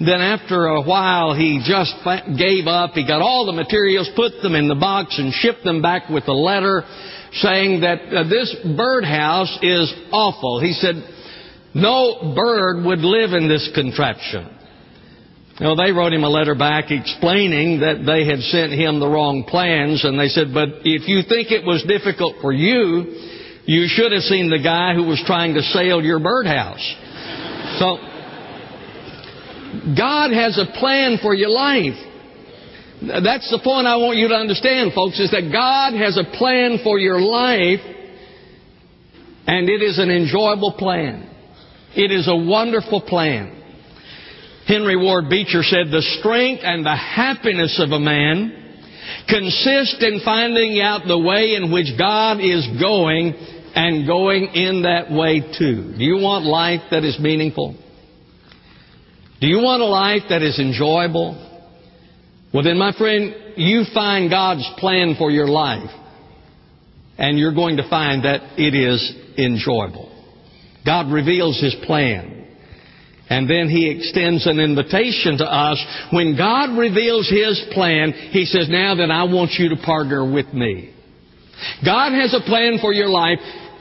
then 0.00 0.20
after 0.20 0.66
a 0.66 0.82
while 0.82 1.34
he 1.34 1.62
just 1.64 1.94
gave 2.36 2.66
up. 2.66 2.92
He 2.92 3.06
got 3.06 3.22
all 3.22 3.46
the 3.46 3.52
materials, 3.52 4.10
put 4.14 4.42
them 4.42 4.54
in 4.54 4.68
the 4.68 4.74
box, 4.74 5.18
and 5.18 5.32
shipped 5.32 5.64
them 5.64 5.80
back 5.80 6.10
with 6.10 6.28
a 6.28 6.32
letter 6.32 6.82
saying 7.32 7.80
that 7.80 7.98
uh, 8.12 8.28
this 8.28 8.54
birdhouse 8.76 9.58
is 9.62 9.92
awful. 10.12 10.60
He 10.60 10.72
said, 10.72 10.94
no 11.74 12.34
bird 12.34 12.84
would 12.84 13.00
live 13.00 13.32
in 13.32 13.48
this 13.48 13.70
contraption. 13.74 14.50
Well, 15.60 15.76
they 15.76 15.92
wrote 15.92 16.12
him 16.12 16.24
a 16.24 16.28
letter 16.28 16.54
back 16.54 16.90
explaining 16.90 17.80
that 17.80 18.04
they 18.04 18.26
had 18.26 18.40
sent 18.40 18.72
him 18.72 18.98
the 18.98 19.08
wrong 19.08 19.44
plans, 19.46 20.04
and 20.04 20.18
they 20.18 20.28
said, 20.28 20.48
but 20.52 20.82
if 20.84 21.06
you 21.06 21.22
think 21.28 21.50
it 21.50 21.64
was 21.64 21.84
difficult 21.86 22.36
for 22.40 22.52
you, 22.52 23.30
you 23.64 23.86
should 23.86 24.12
have 24.12 24.22
seen 24.22 24.50
the 24.50 24.62
guy 24.62 24.94
who 24.94 25.04
was 25.04 25.22
trying 25.26 25.54
to 25.54 25.62
sail 25.62 26.02
your 26.02 26.18
birdhouse. 26.18 26.82
So, 27.78 27.98
God 29.96 30.30
has 30.32 30.58
a 30.58 30.66
plan 30.78 31.18
for 31.22 31.34
your 31.34 31.50
life. 31.50 31.98
That's 33.02 33.50
the 33.50 33.60
point 33.62 33.86
I 33.86 33.96
want 33.96 34.18
you 34.18 34.28
to 34.28 34.34
understand, 34.34 34.92
folks, 34.92 35.18
is 35.20 35.30
that 35.30 35.50
God 35.52 35.94
has 35.94 36.18
a 36.18 36.24
plan 36.36 36.78
for 36.82 36.98
your 36.98 37.20
life 37.20 37.80
And 39.46 39.68
it 39.68 39.82
is 39.82 39.98
an 39.98 40.10
enjoyable 40.10 40.72
plan. 40.72 41.30
It 41.96 42.10
is 42.10 42.28
a 42.28 42.36
wonderful 42.36 43.00
plan. 43.00 43.62
Henry 44.66 44.96
Ward 44.96 45.28
Beecher 45.28 45.62
said, 45.62 45.88
The 45.90 46.02
strength 46.18 46.62
and 46.64 46.84
the 46.84 46.96
happiness 46.96 47.78
of 47.82 47.90
a 47.90 48.00
man 48.00 48.64
consist 49.28 50.02
in 50.02 50.20
finding 50.24 50.80
out 50.80 51.06
the 51.06 51.18
way 51.18 51.54
in 51.54 51.70
which 51.70 51.98
God 51.98 52.40
is 52.40 52.66
going 52.80 53.34
and 53.74 54.06
going 54.06 54.46
in 54.54 54.82
that 54.82 55.10
way 55.10 55.40
too. 55.40 55.94
Do 55.98 56.04
you 56.04 56.16
want 56.16 56.44
life 56.44 56.80
that 56.90 57.04
is 57.04 57.18
meaningful? 57.20 57.76
Do 59.40 59.46
you 59.46 59.58
want 59.58 59.82
a 59.82 59.86
life 59.86 60.22
that 60.30 60.42
is 60.42 60.58
enjoyable? 60.58 61.40
Well, 62.52 62.62
then, 62.62 62.78
my 62.78 62.92
friend, 62.96 63.34
you 63.56 63.84
find 63.92 64.30
God's 64.30 64.68
plan 64.78 65.16
for 65.18 65.30
your 65.30 65.48
life, 65.48 65.90
and 67.18 67.38
you're 67.38 67.54
going 67.54 67.78
to 67.78 67.88
find 67.90 68.24
that 68.24 68.58
it 68.58 68.74
is 68.74 69.14
enjoyable. 69.36 70.13
God 70.84 71.12
reveals 71.12 71.60
His 71.60 71.74
plan. 71.86 72.44
And 73.28 73.48
then 73.48 73.68
he 73.68 73.88
extends 73.90 74.46
an 74.46 74.60
invitation 74.60 75.38
to 75.38 75.44
us. 75.44 75.82
When 76.12 76.36
God 76.36 76.76
reveals 76.78 77.28
his 77.28 77.64
plan, 77.72 78.12
he 78.12 78.44
says, 78.44 78.68
Now 78.68 78.96
that 78.96 79.10
I 79.10 79.24
want 79.24 79.52
you 79.52 79.70
to 79.70 79.76
partner 79.76 80.30
with 80.30 80.52
me. 80.52 80.94
God 81.84 82.12
has 82.12 82.34
a 82.34 82.44
plan 82.44 82.78
for 82.80 82.92
your 82.92 83.08
life. 83.08 83.38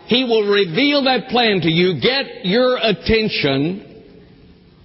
He 0.08 0.24
will 0.24 0.50
reveal 0.50 1.04
that 1.04 1.28
plan 1.30 1.62
to 1.62 1.70
you, 1.70 2.00
get 2.00 2.46
your 2.46 2.78
attention, 2.78 4.06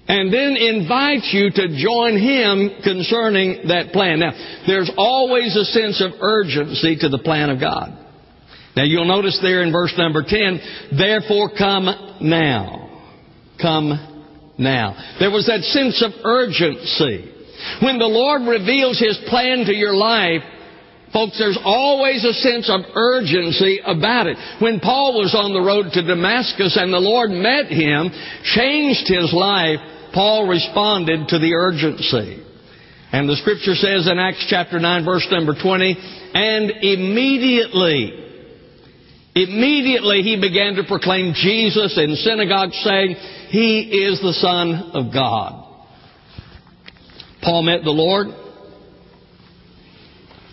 and 0.09 0.33
then 0.33 0.57
invite 0.57 1.25
you 1.33 1.51
to 1.51 1.77
join 1.77 2.19
Him 2.19 2.83
concerning 2.83 3.69
that 3.69 3.93
plan. 3.93 4.21
Now, 4.21 4.33
there's 4.67 4.91
always 4.97 5.55
a 5.55 5.65
sense 5.67 6.03
of 6.03 6.21
urgency 6.21 6.97
to 7.01 7.09
the 7.09 7.19
plan 7.19 7.51
of 7.51 7.61
God. 7.61 7.95
Now, 8.75 8.85
you'll 8.85 9.07
notice 9.07 9.39
there 9.43 9.63
in 9.63 9.73
verse 9.73 9.93
number 9.99 10.23
10, 10.27 10.97
therefore 10.97 11.51
come 11.57 12.08
now. 12.21 13.01
Come 13.61 14.55
now. 14.59 15.17
There 15.19 15.31
was 15.31 15.47
that 15.47 15.63
sense 15.63 16.03
of 16.03 16.13
urgency. 16.25 17.35
When 17.83 17.99
the 17.99 18.07
Lord 18.07 18.43
reveals 18.43 18.99
His 18.99 19.19
plan 19.29 19.65
to 19.67 19.75
your 19.75 19.95
life, 19.95 20.43
Folks, 21.13 21.39
there's 21.39 21.59
always 21.65 22.23
a 22.23 22.35
sense 22.35 22.69
of 22.69 22.81
urgency 22.95 23.81
about 23.85 24.27
it. 24.27 24.37
When 24.61 24.79
Paul 24.79 25.15
was 25.15 25.35
on 25.35 25.55
the 25.55 25.65
road 25.65 25.91
to 25.93 26.05
Damascus 26.05 26.77
and 26.77 26.93
the 26.93 27.01
Lord 27.01 27.31
met 27.31 27.73
him, 27.73 28.13
changed 28.45 29.09
his 29.09 29.33
life, 29.33 29.81
Paul 30.13 30.47
responded 30.47 31.29
to 31.29 31.39
the 31.39 31.55
urgency. 31.55 32.45
And 33.11 33.27
the 33.27 33.37
scripture 33.37 33.75
says 33.75 34.07
in 34.07 34.19
Acts 34.19 34.45
chapter 34.51 34.79
9 34.79 35.05
verse 35.05 35.27
number 35.31 35.55
20, 35.57 35.97
and 36.35 36.71
immediately, 36.85 38.28
immediately 39.35 40.23
he 40.23 40.41
began 40.41 40.75
to 40.75 40.85
proclaim 40.85 41.35
Jesus 41.35 41.99
in 41.99 42.15
synagogues 42.17 42.81
saying, 42.85 43.17
He 43.49 43.81
is 43.81 44.21
the 44.21 44.33
Son 44.33 44.91
of 44.95 45.13
God. 45.13 45.65
Paul 47.43 47.63
met 47.63 47.85
the 47.85 47.91
Lord 47.91 48.27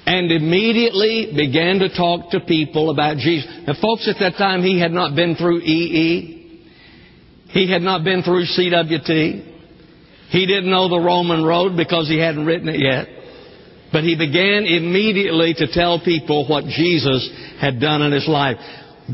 and 0.05 0.31
immediately 0.31 1.33
began 1.35 1.79
to 1.79 1.89
talk 1.89 2.29
to 2.31 2.39
people 2.39 2.91
about 2.91 3.17
Jesus. 3.17 3.49
Now, 3.65 3.73
folks, 3.81 4.07
at 4.07 4.19
that 4.19 4.37
time, 4.37 4.61
he 4.61 4.79
had 4.79 4.91
not 4.91 5.15
been 5.15 5.35
through 5.35 5.61
EE. 5.61 6.63
He 7.49 7.71
had 7.71 7.81
not 7.81 8.03
been 8.03 8.21
through 8.21 8.45
CWT. 8.45 9.53
He 10.29 10.45
didn't 10.45 10.69
know 10.69 10.89
the 10.89 10.99
Roman 10.99 11.43
road 11.43 11.75
because 11.75 12.07
he 12.07 12.19
hadn't 12.19 12.45
written 12.45 12.69
it 12.69 12.79
yet. 12.79 13.14
But 13.95 14.03
he 14.03 14.17
began 14.17 14.65
immediately 14.65 15.53
to 15.53 15.71
tell 15.71 16.01
people 16.03 16.49
what 16.49 16.65
Jesus 16.65 17.29
had 17.61 17.79
done 17.79 18.01
in 18.01 18.11
his 18.11 18.27
life. 18.27 18.57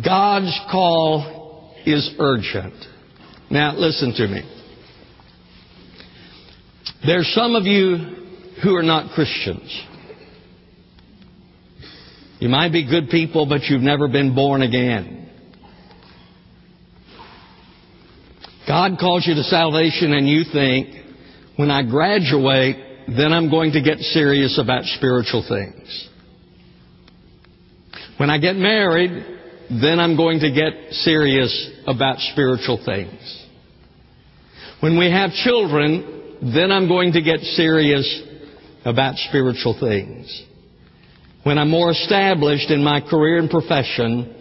God's 0.03 0.59
call 0.71 1.75
is 1.85 2.09
urgent. 2.17 2.73
Now, 3.51 3.75
listen 3.75 4.11
to 4.15 4.27
me. 4.27 4.41
There's 7.05 7.31
some 7.35 7.53
of 7.53 7.65
you 7.65 7.95
who 8.63 8.73
are 8.75 8.81
not 8.81 9.13
Christians. 9.13 9.71
You 12.39 12.49
might 12.49 12.71
be 12.71 12.83
good 12.89 13.09
people, 13.11 13.45
but 13.45 13.61
you've 13.65 13.83
never 13.83 14.07
been 14.07 14.33
born 14.33 14.63
again. 14.63 15.29
God 18.67 18.93
calls 18.99 19.27
you 19.27 19.35
to 19.35 19.43
salvation 19.43 20.11
and 20.13 20.27
you 20.27 20.43
think, 20.51 20.95
when 21.55 21.69
I 21.69 21.83
graduate, 21.83 22.90
then 23.17 23.33
I'm 23.33 23.49
going 23.49 23.73
to 23.73 23.81
get 23.81 23.99
serious 23.99 24.57
about 24.57 24.83
spiritual 24.85 25.45
things. 25.47 26.09
When 28.17 28.29
I 28.29 28.37
get 28.37 28.55
married, 28.55 29.11
then 29.69 29.99
I'm 29.99 30.15
going 30.15 30.39
to 30.41 30.51
get 30.51 30.93
serious 30.93 31.71
about 31.87 32.19
spiritual 32.19 32.81
things. 32.85 33.45
When 34.79 34.97
we 34.97 35.09
have 35.11 35.31
children, 35.31 36.49
then 36.53 36.71
I'm 36.71 36.87
going 36.87 37.13
to 37.13 37.21
get 37.21 37.39
serious 37.39 38.21
about 38.85 39.15
spiritual 39.15 39.77
things. 39.79 40.43
When 41.43 41.57
I'm 41.57 41.69
more 41.69 41.91
established 41.91 42.69
in 42.69 42.83
my 42.83 43.01
career 43.01 43.39
and 43.39 43.49
profession, 43.49 44.35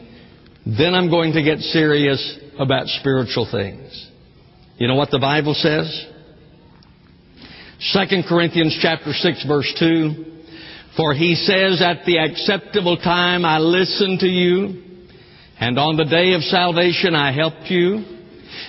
then 0.66 0.94
I'm 0.94 1.10
going 1.10 1.32
to 1.32 1.42
get 1.42 1.58
serious 1.58 2.38
about 2.58 2.86
spiritual 2.88 3.48
things. 3.50 4.08
You 4.76 4.88
know 4.88 4.94
what 4.94 5.10
the 5.10 5.18
Bible 5.18 5.54
says? 5.54 6.06
2 7.80 8.22
Corinthians 8.28 8.78
chapter 8.82 9.12
6 9.12 9.46
verse 9.46 9.72
2. 9.78 10.26
For 10.96 11.14
he 11.14 11.34
says, 11.34 11.80
at 11.80 12.04
the 12.04 12.18
acceptable 12.18 12.98
time 12.98 13.44
I 13.44 13.58
listened 13.58 14.20
to 14.20 14.26
you, 14.26 14.82
and 15.58 15.78
on 15.78 15.96
the 15.96 16.04
day 16.04 16.34
of 16.34 16.42
salvation 16.42 17.14
I 17.14 17.32
helped 17.32 17.70
you. 17.70 18.04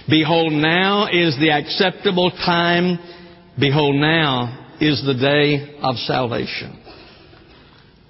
Behold, 0.08 0.54
now 0.54 1.08
is 1.12 1.38
the 1.40 1.52
acceptable 1.52 2.32
time. 2.32 3.00
Behold, 3.60 3.96
now 3.96 4.76
is 4.80 5.04
the 5.06 5.14
day 5.14 5.78
of 5.82 5.96
salvation. 5.98 6.82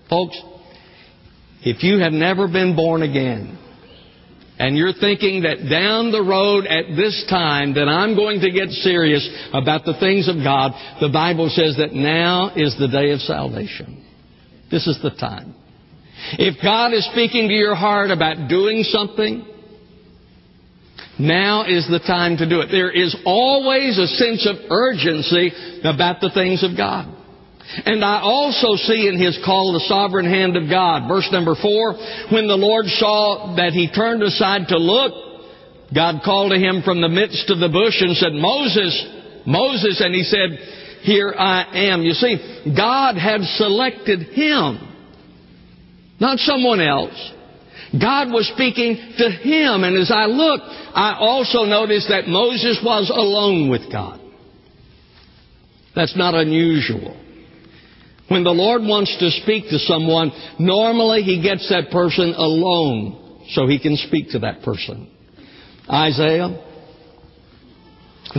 Folks, 0.09 0.39
if 1.63 1.83
you 1.83 1.99
have 1.99 2.13
never 2.13 2.47
been 2.47 2.75
born 2.75 3.01
again, 3.01 3.57
and 4.61 4.77
you're 4.77 4.93
thinking 4.93 5.41
that 5.41 5.67
down 5.67 6.11
the 6.11 6.21
road 6.21 6.67
at 6.67 6.95
this 6.95 7.25
time 7.27 7.73
that 7.73 7.89
I'm 7.89 8.15
going 8.15 8.41
to 8.41 8.51
get 8.51 8.69
serious 8.69 9.27
about 9.53 9.85
the 9.85 9.97
things 9.99 10.29
of 10.29 10.35
God, 10.35 10.73
the 11.01 11.09
Bible 11.09 11.49
says 11.49 11.77
that 11.77 11.93
now 11.93 12.51
is 12.55 12.77
the 12.77 12.87
day 12.87 13.09
of 13.09 13.21
salvation. 13.21 14.05
This 14.69 14.85
is 14.85 14.99
the 15.01 15.09
time. 15.09 15.55
If 16.37 16.61
God 16.61 16.93
is 16.93 17.09
speaking 17.11 17.47
to 17.47 17.55
your 17.55 17.73
heart 17.73 18.11
about 18.11 18.49
doing 18.49 18.83
something, 18.83 19.47
now 21.17 21.65
is 21.65 21.87
the 21.89 21.97
time 21.97 22.37
to 22.37 22.47
do 22.47 22.61
it. 22.61 22.67
There 22.69 22.91
is 22.91 23.17
always 23.25 23.97
a 23.97 24.05
sense 24.05 24.47
of 24.47 24.69
urgency 24.69 25.51
about 25.83 26.21
the 26.21 26.29
things 26.29 26.63
of 26.63 26.77
God. 26.77 27.20
And 27.85 28.03
I 28.03 28.19
also 28.21 28.75
see 28.75 29.07
in 29.07 29.17
his 29.17 29.39
call 29.45 29.73
the 29.73 29.85
sovereign 29.87 30.25
hand 30.25 30.57
of 30.57 30.69
God. 30.69 31.07
Verse 31.07 31.29
number 31.31 31.55
four, 31.55 31.93
when 32.31 32.47
the 32.47 32.59
Lord 32.59 32.85
saw 32.87 33.55
that 33.55 33.73
he 33.73 33.89
turned 33.89 34.23
aside 34.23 34.67
to 34.69 34.77
look, 34.77 35.13
God 35.93 36.21
called 36.23 36.51
to 36.51 36.59
him 36.59 36.81
from 36.83 37.01
the 37.01 37.09
midst 37.09 37.49
of 37.49 37.59
the 37.59 37.69
bush 37.69 38.01
and 38.01 38.15
said, 38.15 38.33
Moses, 38.33 38.91
Moses, 39.45 40.01
and 40.01 40.15
he 40.15 40.23
said, 40.23 40.49
Here 41.03 41.33
I 41.37 41.91
am. 41.91 42.01
You 42.01 42.13
see, 42.13 42.73
God 42.75 43.15
had 43.15 43.41
selected 43.41 44.33
him, 44.33 44.79
not 46.19 46.39
someone 46.39 46.81
else. 46.81 47.33
God 47.99 48.31
was 48.31 48.49
speaking 48.53 48.95
to 49.17 49.29
him, 49.29 49.83
and 49.83 49.97
as 49.97 50.11
I 50.11 50.25
looked, 50.25 50.63
I 50.63 51.17
also 51.19 51.63
noticed 51.65 52.07
that 52.07 52.27
Moses 52.27 52.79
was 52.83 53.09
alone 53.09 53.69
with 53.69 53.91
God. 53.91 54.21
That's 55.93 56.15
not 56.15 56.33
unusual. 56.33 57.17
When 58.31 58.45
the 58.45 58.51
Lord 58.55 58.83
wants 58.83 59.11
to 59.19 59.29
speak 59.43 59.67
to 59.71 59.79
someone, 59.79 60.31
normally 60.57 61.21
He 61.21 61.43
gets 61.43 61.67
that 61.67 61.91
person 61.91 62.33
alone 62.37 63.43
so 63.51 63.67
He 63.67 63.77
can 63.77 63.97
speak 63.97 64.29
to 64.29 64.39
that 64.39 64.63
person. 64.63 65.11
Isaiah 65.91 66.47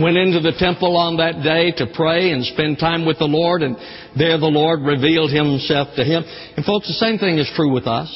went 0.01 0.17
into 0.17 0.39
the 0.39 0.57
temple 0.57 0.97
on 0.97 1.17
that 1.17 1.43
day 1.43 1.69
to 1.77 1.93
pray 1.93 2.31
and 2.31 2.43
spend 2.43 2.79
time 2.79 3.05
with 3.05 3.19
the 3.19 3.29
Lord, 3.29 3.61
and 3.61 3.77
there 4.17 4.39
the 4.39 4.47
Lord 4.47 4.81
revealed 4.81 5.29
Himself 5.29 5.89
to 5.95 6.03
him. 6.03 6.23
And 6.57 6.65
folks, 6.65 6.87
the 6.87 6.97
same 6.97 7.19
thing 7.19 7.37
is 7.37 7.51
true 7.55 7.71
with 7.71 7.85
us. 7.85 8.09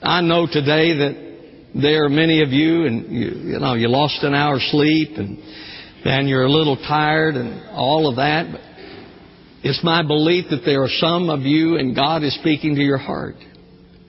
I 0.00 0.20
know 0.20 0.46
today 0.46 0.94
that 0.94 1.72
there 1.74 2.04
are 2.04 2.08
many 2.08 2.40
of 2.42 2.50
you, 2.50 2.86
and 2.86 3.10
you, 3.10 3.28
you 3.50 3.58
know, 3.58 3.74
you 3.74 3.88
lost 3.88 4.22
an 4.22 4.32
hour's 4.32 4.62
sleep, 4.70 5.18
and 5.18 5.38
and 6.04 6.28
you're 6.28 6.44
a 6.44 6.52
little 6.52 6.76
tired, 6.76 7.34
and 7.34 7.68
all 7.70 8.08
of 8.08 8.16
that. 8.16 8.52
But 8.52 8.60
it's 9.64 9.82
my 9.82 10.02
belief 10.06 10.44
that 10.50 10.60
there 10.66 10.82
are 10.82 10.92
some 11.00 11.30
of 11.30 11.40
you 11.40 11.76
and 11.76 11.96
God 11.96 12.22
is 12.22 12.34
speaking 12.34 12.74
to 12.74 12.82
your 12.82 12.98
heart. 12.98 13.36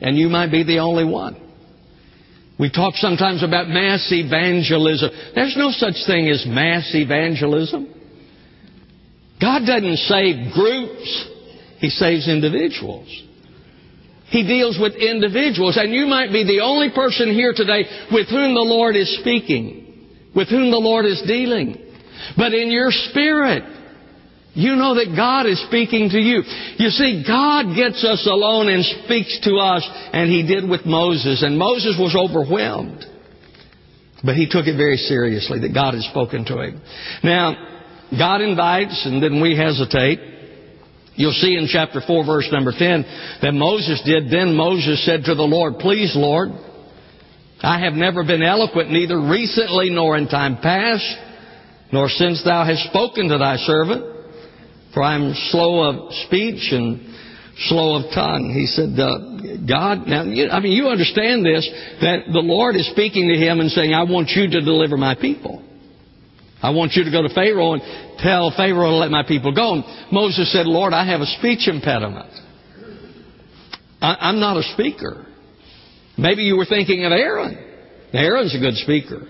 And 0.01 0.17
you 0.17 0.27
might 0.27 0.51
be 0.51 0.63
the 0.63 0.79
only 0.79 1.05
one. 1.05 1.41
We 2.59 2.69
talk 2.69 2.95
sometimes 2.95 3.41
about 3.41 3.69
mass 3.69 4.05
evangelism. 4.11 5.09
There's 5.33 5.55
no 5.57 5.71
such 5.71 5.95
thing 6.05 6.27
as 6.27 6.45
mass 6.45 6.91
evangelism. 6.93 7.87
God 9.39 9.65
doesn't 9.65 9.97
save 9.97 10.53
groups, 10.53 11.29
He 11.79 11.89
saves 11.89 12.27
individuals. 12.27 13.07
He 14.27 14.45
deals 14.45 14.77
with 14.79 14.95
individuals. 14.95 15.77
And 15.77 15.93
you 15.93 16.05
might 16.05 16.33
be 16.33 16.43
the 16.43 16.61
only 16.63 16.89
person 16.93 17.33
here 17.33 17.53
today 17.55 17.85
with 18.11 18.27
whom 18.27 18.55
the 18.55 18.59
Lord 18.59 18.97
is 18.97 19.19
speaking, 19.19 20.09
with 20.35 20.49
whom 20.49 20.69
the 20.69 20.77
Lord 20.77 21.05
is 21.05 21.23
dealing. 21.25 21.77
But 22.35 22.53
in 22.53 22.71
your 22.71 22.91
spirit, 22.91 23.74
you 24.55 24.75
know 24.75 24.95
that 24.95 25.13
God 25.15 25.45
is 25.45 25.61
speaking 25.67 26.09
to 26.09 26.17
you. 26.17 26.41
You 26.77 26.89
see, 26.89 27.23
God 27.27 27.75
gets 27.75 28.03
us 28.03 28.25
alone 28.25 28.69
and 28.69 28.83
speaks 29.05 29.39
to 29.43 29.55
us, 29.57 29.87
and 30.13 30.31
He 30.31 30.47
did 30.47 30.67
with 30.67 30.85
Moses. 30.85 31.43
And 31.43 31.59
Moses 31.59 31.95
was 31.99 32.15
overwhelmed. 32.15 33.05
But 34.25 34.35
he 34.35 34.49
took 34.49 34.65
it 34.65 34.75
very 34.75 34.97
seriously 34.97 35.59
that 35.59 35.73
God 35.73 35.93
had 35.93 36.03
spoken 36.03 36.45
to 36.45 36.59
him. 36.59 36.81
Now, 37.23 37.53
God 38.17 38.41
invites, 38.41 39.05
and 39.05 39.21
then 39.21 39.39
we 39.39 39.55
hesitate. 39.55 40.19
You'll 41.15 41.33
see 41.33 41.55
in 41.55 41.67
chapter 41.69 42.01
4, 42.05 42.25
verse 42.25 42.49
number 42.51 42.71
10, 42.71 43.39
that 43.41 43.53
Moses 43.53 44.01
did. 44.03 44.31
Then 44.31 44.55
Moses 44.55 45.05
said 45.05 45.25
to 45.25 45.35
the 45.35 45.43
Lord, 45.43 45.77
Please, 45.77 46.13
Lord, 46.15 46.49
I 47.61 47.79
have 47.83 47.93
never 47.93 48.23
been 48.23 48.41
eloquent, 48.41 48.91
neither 48.91 49.19
recently 49.19 49.91
nor 49.91 50.17
in 50.17 50.27
time 50.27 50.57
past, 50.57 51.05
nor 51.91 52.09
since 52.09 52.43
thou 52.43 52.65
hast 52.65 52.89
spoken 52.89 53.29
to 53.29 53.37
thy 53.37 53.57
servant, 53.57 54.14
for 54.95 55.03
I 55.03 55.15
am 55.15 55.33
slow 55.51 55.83
of 55.83 56.13
speech 56.25 56.71
and 56.71 57.13
slow 57.67 57.97
of 57.97 58.13
tongue. 58.15 58.51
He 58.55 58.65
said, 58.65 58.97
uh, 58.97 59.67
God, 59.67 60.07
now, 60.07 60.23
you, 60.23 60.49
I 60.49 60.61
mean, 60.61 60.71
you 60.71 60.87
understand 60.87 61.45
this, 61.45 61.69
that 61.99 62.31
the 62.31 62.39
Lord 62.39 62.75
is 62.75 62.89
speaking 62.91 63.27
to 63.27 63.35
him 63.35 63.59
and 63.59 63.69
saying, 63.69 63.93
I 63.93 64.03
want 64.03 64.29
you 64.29 64.49
to 64.49 64.61
deliver 64.61 64.95
my 64.95 65.13
people. 65.13 65.61
I 66.63 66.71
want 66.71 66.93
you 66.93 67.03
to 67.03 67.11
go 67.11 67.21
to 67.21 67.33
Pharaoh 67.33 67.73
and 67.73 67.83
tell 68.19 68.51
Pharaoh 68.55 68.89
to 68.89 68.95
let 68.95 69.11
my 69.11 69.23
people 69.27 69.53
go. 69.53 69.73
And 69.75 69.83
Moses 70.11 70.51
said, 70.51 70.65
Lord, 70.65 70.93
I 70.93 71.05
have 71.05 71.19
a 71.19 71.25
speech 71.25 71.67
impediment. 71.67 72.31
I, 74.01 74.29
am 74.29 74.39
not 74.39 74.57
a 74.57 74.63
speaker. 74.73 75.25
Maybe 76.17 76.43
you 76.43 76.55
were 76.55 76.65
thinking 76.65 77.03
of 77.03 77.11
Aaron. 77.11 77.57
Aaron's 78.13 78.55
a 78.55 78.59
good 78.59 78.75
speaker. 78.75 79.27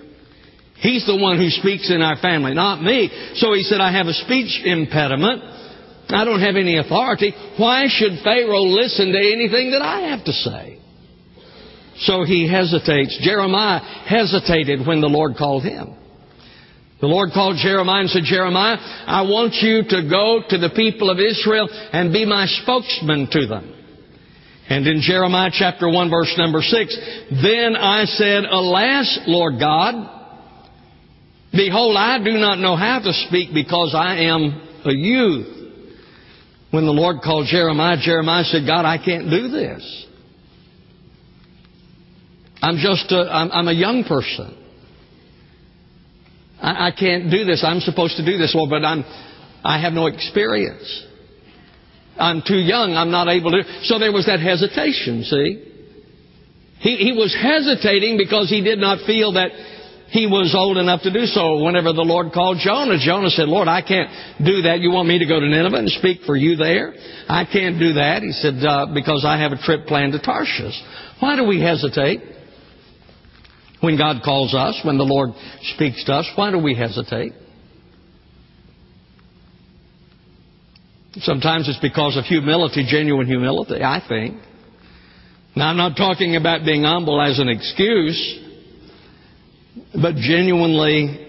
He's 0.77 1.05
the 1.07 1.17
one 1.17 1.38
who 1.38 1.50
speaks 1.50 1.89
in 1.89 2.01
our 2.01 2.17
family, 2.17 2.53
not 2.53 2.84
me. 2.84 3.10
So 3.36 3.53
he 3.53 3.63
said, 3.63 3.81
I 3.81 3.91
have 3.91 4.07
a 4.07 4.13
speech 4.13 4.62
impediment. 4.63 5.54
I 6.09 6.24
don't 6.25 6.41
have 6.41 6.55
any 6.55 6.77
authority. 6.77 7.33
Why 7.57 7.85
should 7.88 8.19
Pharaoh 8.24 8.63
listen 8.63 9.12
to 9.12 9.17
anything 9.17 9.71
that 9.71 9.81
I 9.81 10.12
have 10.12 10.24
to 10.25 10.31
say? 10.31 10.79
So 12.00 12.24
he 12.24 12.47
hesitates. 12.47 13.17
Jeremiah 13.21 13.79
hesitated 13.79 14.85
when 14.85 15.01
the 15.01 15.07
Lord 15.07 15.35
called 15.38 15.63
him. 15.63 15.95
The 17.01 17.07
Lord 17.07 17.31
called 17.33 17.57
Jeremiah 17.57 18.01
and 18.01 18.09
said, 18.09 18.24
Jeremiah, 18.24 18.77
I 18.79 19.24
want 19.24 19.53
you 19.55 19.83
to 19.83 20.09
go 20.09 20.41
to 20.50 20.57
the 20.57 20.74
people 20.75 21.09
of 21.09 21.19
Israel 21.19 21.67
and 21.91 22.13
be 22.13 22.25
my 22.25 22.45
spokesman 22.45 23.27
to 23.31 23.47
them. 23.47 23.75
And 24.69 24.88
in 24.88 25.01
Jeremiah 25.01 25.51
chapter 25.53 25.89
1 25.89 26.09
verse 26.09 26.33
number 26.38 26.62
6, 26.62 27.00
then 27.43 27.75
I 27.75 28.05
said, 28.05 28.45
Alas, 28.45 29.19
Lord 29.27 29.59
God, 29.59 29.93
behold, 31.51 31.95
I 31.97 32.17
do 32.24 32.31
not 32.31 32.59
know 32.59 32.75
how 32.75 33.00
to 33.00 33.13
speak 33.27 33.53
because 33.53 33.93
I 33.95 34.24
am 34.25 34.81
a 34.85 34.93
youth. 34.93 35.64
When 36.72 36.86
the 36.86 36.91
Lord 36.91 37.17
called 37.24 37.48
Jeremiah, 37.48 37.98
Jeremiah 38.01 38.43
said, 38.43 38.65
God, 38.65 38.86
I 38.86 38.98
can't 38.98 39.29
do 39.29 39.50
this. 39.50 40.05
I'm 42.62 42.77
just 42.77 43.12
a, 43.12 43.29
I'm, 43.31 43.51
I'm 43.51 43.67
a 43.67 43.74
young 43.74 44.03
person. 44.03 44.57
I, 46.62 46.88
I 46.88 46.91
can't 46.91 47.29
do 47.29 47.45
this. 47.45 47.63
I'm 47.63 47.79
supposed 47.79 48.17
to 48.17 48.25
do 48.25 48.38
this, 48.38 48.55
Lord, 48.55 48.69
but 48.69 48.84
I'm, 48.84 49.03
I 49.63 49.79
have 49.79 49.93
no 49.93 50.07
experience. 50.07 51.05
I'm 52.17 52.41
too 52.45 52.57
young. 52.57 52.95
I'm 52.95 53.12
not 53.12 53.27
able 53.27 53.51
to. 53.51 53.63
So 53.84 54.00
there 54.00 54.12
was 54.12 54.25
that 54.25 54.39
hesitation, 54.39 55.24
see? 55.24 55.72
He, 56.79 56.98
he 56.98 57.12
was 57.13 57.36
hesitating 57.36 58.17
because 58.17 58.50
he 58.50 58.62
did 58.62 58.79
not 58.79 59.05
feel 59.05 59.34
that 59.34 59.51
he 60.09 60.27
was 60.27 60.53
old 60.55 60.77
enough 60.77 61.01
to 61.01 61.12
do 61.12 61.25
so. 61.25 61.63
Whenever 61.63 61.91
the 61.91 62.05
Lord 62.05 62.31
called 62.31 62.57
Jonah, 62.59 62.97
Jonah 63.00 63.29
said, 63.29 63.47
Lord, 63.47 63.67
I 63.67 63.81
can't 63.81 64.09
do 64.39 64.62
that. 64.63 64.79
You 64.79 64.91
want 64.91 65.07
me 65.07 65.19
to 65.19 65.25
go 65.25 65.39
to 65.39 65.47
Nineveh 65.47 65.77
and 65.77 65.89
speak 65.89 66.21
for 66.25 66.35
you 66.35 66.55
there? 66.55 66.93
I 67.27 67.46
can't 67.46 67.79
do 67.79 67.94
that. 67.94 68.22
He 68.22 68.31
said, 68.31 68.63
uh, 68.63 68.87
because 68.94 69.25
I 69.25 69.39
have 69.39 69.51
a 69.51 69.57
trip 69.57 69.87
planned 69.87 70.13
to 70.13 70.22
Tarshish. 70.22 70.79
Why 71.20 71.35
do 71.35 71.46
we 71.46 71.59
hesitate? 71.59 72.22
When 73.81 73.98
God 73.98 74.22
calls 74.24 74.53
us, 74.53 74.79
when 74.83 74.98
the 74.98 75.03
Lord 75.03 75.31
speaks 75.75 76.03
to 76.05 76.13
us, 76.13 76.29
why 76.35 76.51
do 76.51 76.59
we 76.59 76.75
hesitate? 76.75 77.33
Sometimes 81.18 81.70
it's 81.70 81.79
because 81.79 82.18
of 82.18 82.25
humility, 82.25 82.85
genuine 82.87 83.27
humility, 83.27 83.81
I 83.81 84.01
think. 84.07 84.41
Now, 85.55 85.70
I'm 85.70 85.77
not 85.77 85.96
talking 85.96 86.35
about 86.35 86.65
being 86.65 86.83
humble 86.83 87.22
as 87.22 87.39
an 87.39 87.48
excuse, 87.48 88.39
but 89.94 90.16
genuinely 90.16 91.22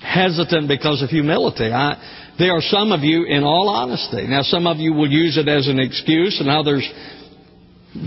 hesitant 0.00 0.68
because 0.68 1.02
of 1.02 1.10
humility. 1.10 1.72
I, 1.72 2.34
there 2.38 2.52
are 2.52 2.60
some 2.60 2.92
of 2.92 3.00
you, 3.00 3.24
in 3.24 3.44
all 3.44 3.68
honesty, 3.68 4.26
now 4.26 4.42
some 4.42 4.66
of 4.66 4.78
you 4.78 4.92
will 4.92 5.10
use 5.10 5.36
it 5.36 5.48
as 5.48 5.68
an 5.68 5.80
excuse, 5.80 6.38
and 6.40 6.48
others 6.48 6.88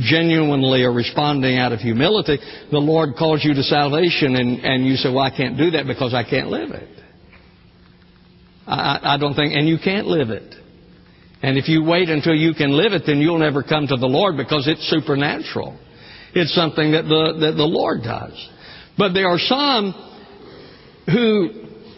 genuinely 0.01 0.83
are 0.83 0.93
responding 0.93 1.57
out 1.57 1.71
of 1.71 1.79
humility, 1.79 2.37
the 2.71 2.77
Lord 2.77 3.15
calls 3.17 3.43
you 3.43 3.53
to 3.53 3.63
salvation 3.63 4.35
and, 4.35 4.59
and 4.59 4.85
you 4.85 4.95
say, 4.95 5.09
well, 5.09 5.23
I 5.23 5.35
can't 5.35 5.57
do 5.57 5.71
that 5.71 5.87
because 5.87 6.13
I 6.13 6.23
can't 6.23 6.49
live 6.49 6.71
it. 6.71 6.89
I, 8.67 9.15
I 9.15 9.17
don't 9.17 9.33
think, 9.33 9.53
and 9.53 9.67
you 9.67 9.77
can't 9.83 10.07
live 10.07 10.29
it. 10.29 10.55
And 11.41 11.57
if 11.57 11.69
you 11.69 11.83
wait 11.83 12.09
until 12.09 12.35
you 12.35 12.53
can 12.53 12.71
live 12.71 12.91
it, 12.93 13.03
then 13.05 13.19
you'll 13.19 13.39
never 13.39 13.63
come 13.63 13.87
to 13.87 13.95
the 13.95 14.07
Lord 14.07 14.37
because 14.37 14.67
it's 14.67 14.87
supernatural. 14.89 15.79
It's 16.35 16.53
something 16.53 16.91
that 16.91 17.03
the, 17.03 17.37
that 17.39 17.53
the 17.55 17.65
Lord 17.65 18.03
does. 18.03 18.49
But 18.99 19.13
there 19.13 19.29
are 19.29 19.39
some 19.39 19.93
who 21.05 21.49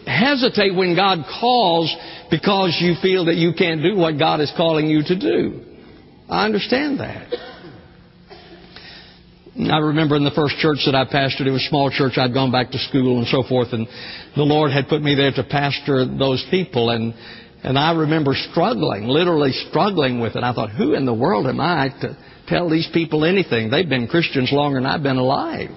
hesitate 0.06 0.72
when 0.74 0.94
God 0.94 1.24
calls 1.40 1.94
because 2.30 2.78
you 2.80 2.94
feel 3.02 3.24
that 3.24 3.34
you 3.34 3.52
can't 3.58 3.82
do 3.82 3.96
what 3.96 4.20
God 4.20 4.40
is 4.40 4.52
calling 4.56 4.86
you 4.86 5.02
to 5.02 5.18
do. 5.18 5.64
I 6.28 6.44
understand 6.44 7.00
that. 7.00 7.34
I 9.58 9.78
remember 9.78 10.14
in 10.14 10.22
the 10.22 10.30
first 10.30 10.56
church 10.58 10.78
that 10.86 10.94
I 10.94 11.04
pastored, 11.04 11.46
it 11.46 11.50
was 11.50 11.64
a 11.66 11.68
small 11.68 11.90
church. 11.90 12.12
I'd 12.16 12.32
gone 12.32 12.52
back 12.52 12.70
to 12.70 12.78
school 12.78 13.18
and 13.18 13.26
so 13.26 13.42
forth, 13.42 13.72
and 13.72 13.88
the 14.36 14.44
Lord 14.44 14.70
had 14.70 14.88
put 14.88 15.02
me 15.02 15.16
there 15.16 15.32
to 15.32 15.42
pastor 15.42 16.06
those 16.06 16.46
people, 16.50 16.88
and 16.90 17.12
and 17.64 17.78
I 17.78 17.92
remember 17.92 18.32
struggling, 18.50 19.08
literally 19.08 19.52
struggling 19.68 20.20
with 20.20 20.36
it. 20.36 20.42
I 20.42 20.54
thought, 20.54 20.70
who 20.70 20.94
in 20.94 21.04
the 21.04 21.14
world 21.14 21.46
am 21.46 21.60
I 21.60 21.90
to 22.00 22.16
tell 22.48 22.70
these 22.70 22.88
people 22.94 23.24
anything? 23.24 23.70
They've 23.70 23.88
been 23.88 24.08
Christians 24.08 24.50
longer 24.52 24.80
than 24.80 24.86
I've 24.86 25.02
been 25.02 25.18
alive. 25.18 25.70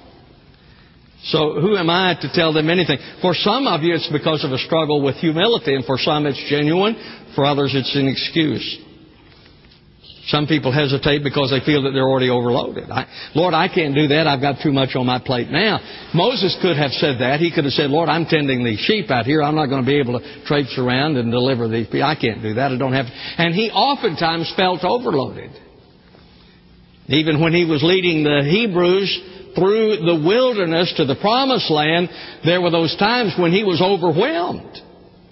So 1.26 1.60
who 1.60 1.76
am 1.76 1.90
I 1.90 2.16
to 2.22 2.30
tell 2.34 2.54
them 2.54 2.70
anything? 2.70 3.00
For 3.22 3.34
some 3.34 3.66
of 3.66 3.82
you, 3.82 3.96
it's 3.96 4.10
because 4.12 4.44
of 4.44 4.52
a 4.52 4.60
struggle 4.60 5.02
with 5.02 5.16
humility, 5.16 5.74
and 5.74 5.84
for 5.86 5.98
some, 5.98 6.26
it's 6.26 6.44
genuine. 6.50 6.96
For 7.36 7.46
others, 7.46 7.74
it's 7.74 7.96
an 7.96 8.08
excuse. 8.08 8.80
Some 10.28 10.48
people 10.48 10.72
hesitate 10.72 11.24
because 11.24 11.52
they 11.52 11.64
feel 11.66 11.84
that 11.84 11.92
they're 11.92 12.08
already 12.08 12.30
overloaded. 12.30 12.90
I, 12.90 13.06
Lord, 13.36 13.54
I 13.54 13.68
can't 13.68 13.94
do 13.94 14.08
that. 14.08 14.26
I've 14.26 14.42
got 14.42 14.62
too 14.62 14.72
much 14.72 14.96
on 14.96 15.06
my 15.06 15.20
plate 15.20 15.50
now. 15.50 15.80
Moses 16.16 16.58
could 16.62 16.78
have 16.78 16.92
said 16.92 17.22
that. 17.22 17.40
He 17.40 17.52
could 17.54 17.64
have 17.66 17.74
said, 17.74 17.92
Lord, 17.92 18.10
I'm 18.10 18.26
tending 18.26 18.64
these 18.64 18.80
sheep 18.80 19.12
out 19.12 19.26
here. 19.26 19.44
I'm 19.44 19.54
not 19.54 19.68
going 19.68 19.84
to 19.84 19.86
be 19.86 20.00
able 20.00 20.20
to 20.20 20.46
traipse 20.46 20.78
around 20.80 21.18
and 21.18 21.32
deliver 21.32 21.68
these 21.68 21.86
people. 21.86 22.04
I 22.04 22.16
can't 22.16 22.42
do 22.42 22.56
that. 22.56 22.72
I 22.72 22.78
don't 22.78 22.94
have. 22.94 23.06
And 23.38 23.54
he 23.54 23.70
oftentimes 23.70 24.52
felt 24.58 24.84
overloaded. 24.84 25.52
Even 27.08 27.40
when 27.40 27.54
he 27.54 27.66
was 27.66 27.84
leading 27.84 28.24
the 28.24 28.42
Hebrews 28.50 29.45
through 29.56 29.98
the 29.98 30.22
wilderness 30.26 30.94
to 30.98 31.06
the 31.06 31.16
promised 31.16 31.72
land, 31.72 32.10
there 32.44 32.62
were 32.62 32.72
those 32.72 32.96
times 32.98 33.34
when 33.40 33.52
he 33.52 33.64
was 33.64 33.82
overwhelmed. 33.82 34.78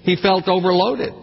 He 0.03 0.15
felt 0.15 0.47
overloaded. 0.47 1.13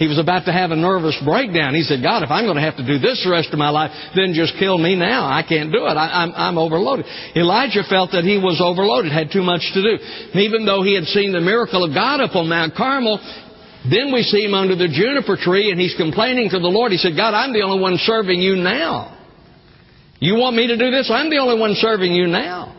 He 0.00 0.08
was 0.08 0.16
about 0.16 0.48
to 0.48 0.52
have 0.52 0.72
a 0.72 0.80
nervous 0.80 1.12
breakdown. 1.28 1.76
He 1.76 1.84
said, 1.84 2.00
God, 2.00 2.24
if 2.24 2.32
I'm 2.32 2.48
going 2.48 2.56
to 2.56 2.64
have 2.64 2.80
to 2.80 2.86
do 2.88 2.96
this 2.96 3.20
the 3.20 3.28
rest 3.28 3.52
of 3.52 3.60
my 3.60 3.68
life, 3.68 3.92
then 4.16 4.32
just 4.32 4.56
kill 4.56 4.80
me 4.80 4.96
now. 4.96 5.28
I 5.28 5.44
can't 5.44 5.68
do 5.68 5.84
it. 5.84 5.92
I, 5.92 6.24
am 6.24 6.32
I'm, 6.32 6.56
I'm 6.56 6.56
overloaded. 6.56 7.04
Elijah 7.36 7.84
felt 7.84 8.16
that 8.16 8.24
he 8.24 8.40
was 8.40 8.64
overloaded, 8.64 9.12
had 9.12 9.28
too 9.28 9.44
much 9.44 9.60
to 9.60 9.80
do. 9.84 10.00
And 10.32 10.40
even 10.40 10.64
though 10.64 10.80
he 10.80 10.96
had 10.96 11.04
seen 11.04 11.36
the 11.36 11.44
miracle 11.44 11.84
of 11.84 11.92
God 11.92 12.24
up 12.24 12.32
on 12.32 12.48
Mount 12.48 12.72
Carmel, 12.74 13.20
then 13.92 14.08
we 14.08 14.24
see 14.24 14.40
him 14.40 14.56
under 14.56 14.72
the 14.72 14.88
juniper 14.88 15.36
tree 15.36 15.68
and 15.70 15.78
he's 15.78 15.94
complaining 16.00 16.48
to 16.48 16.58
the 16.58 16.72
Lord. 16.72 16.92
He 16.92 16.98
said, 16.98 17.12
God, 17.12 17.36
I'm 17.36 17.52
the 17.52 17.60
only 17.60 17.84
one 17.84 18.00
serving 18.00 18.40
you 18.40 18.56
now. 18.56 19.19
You 20.20 20.34
want 20.34 20.54
me 20.54 20.66
to 20.68 20.76
do 20.76 20.90
this? 20.90 21.10
I'm 21.12 21.30
the 21.30 21.38
only 21.38 21.58
one 21.58 21.74
serving 21.74 22.12
you 22.12 22.26
now. 22.26 22.76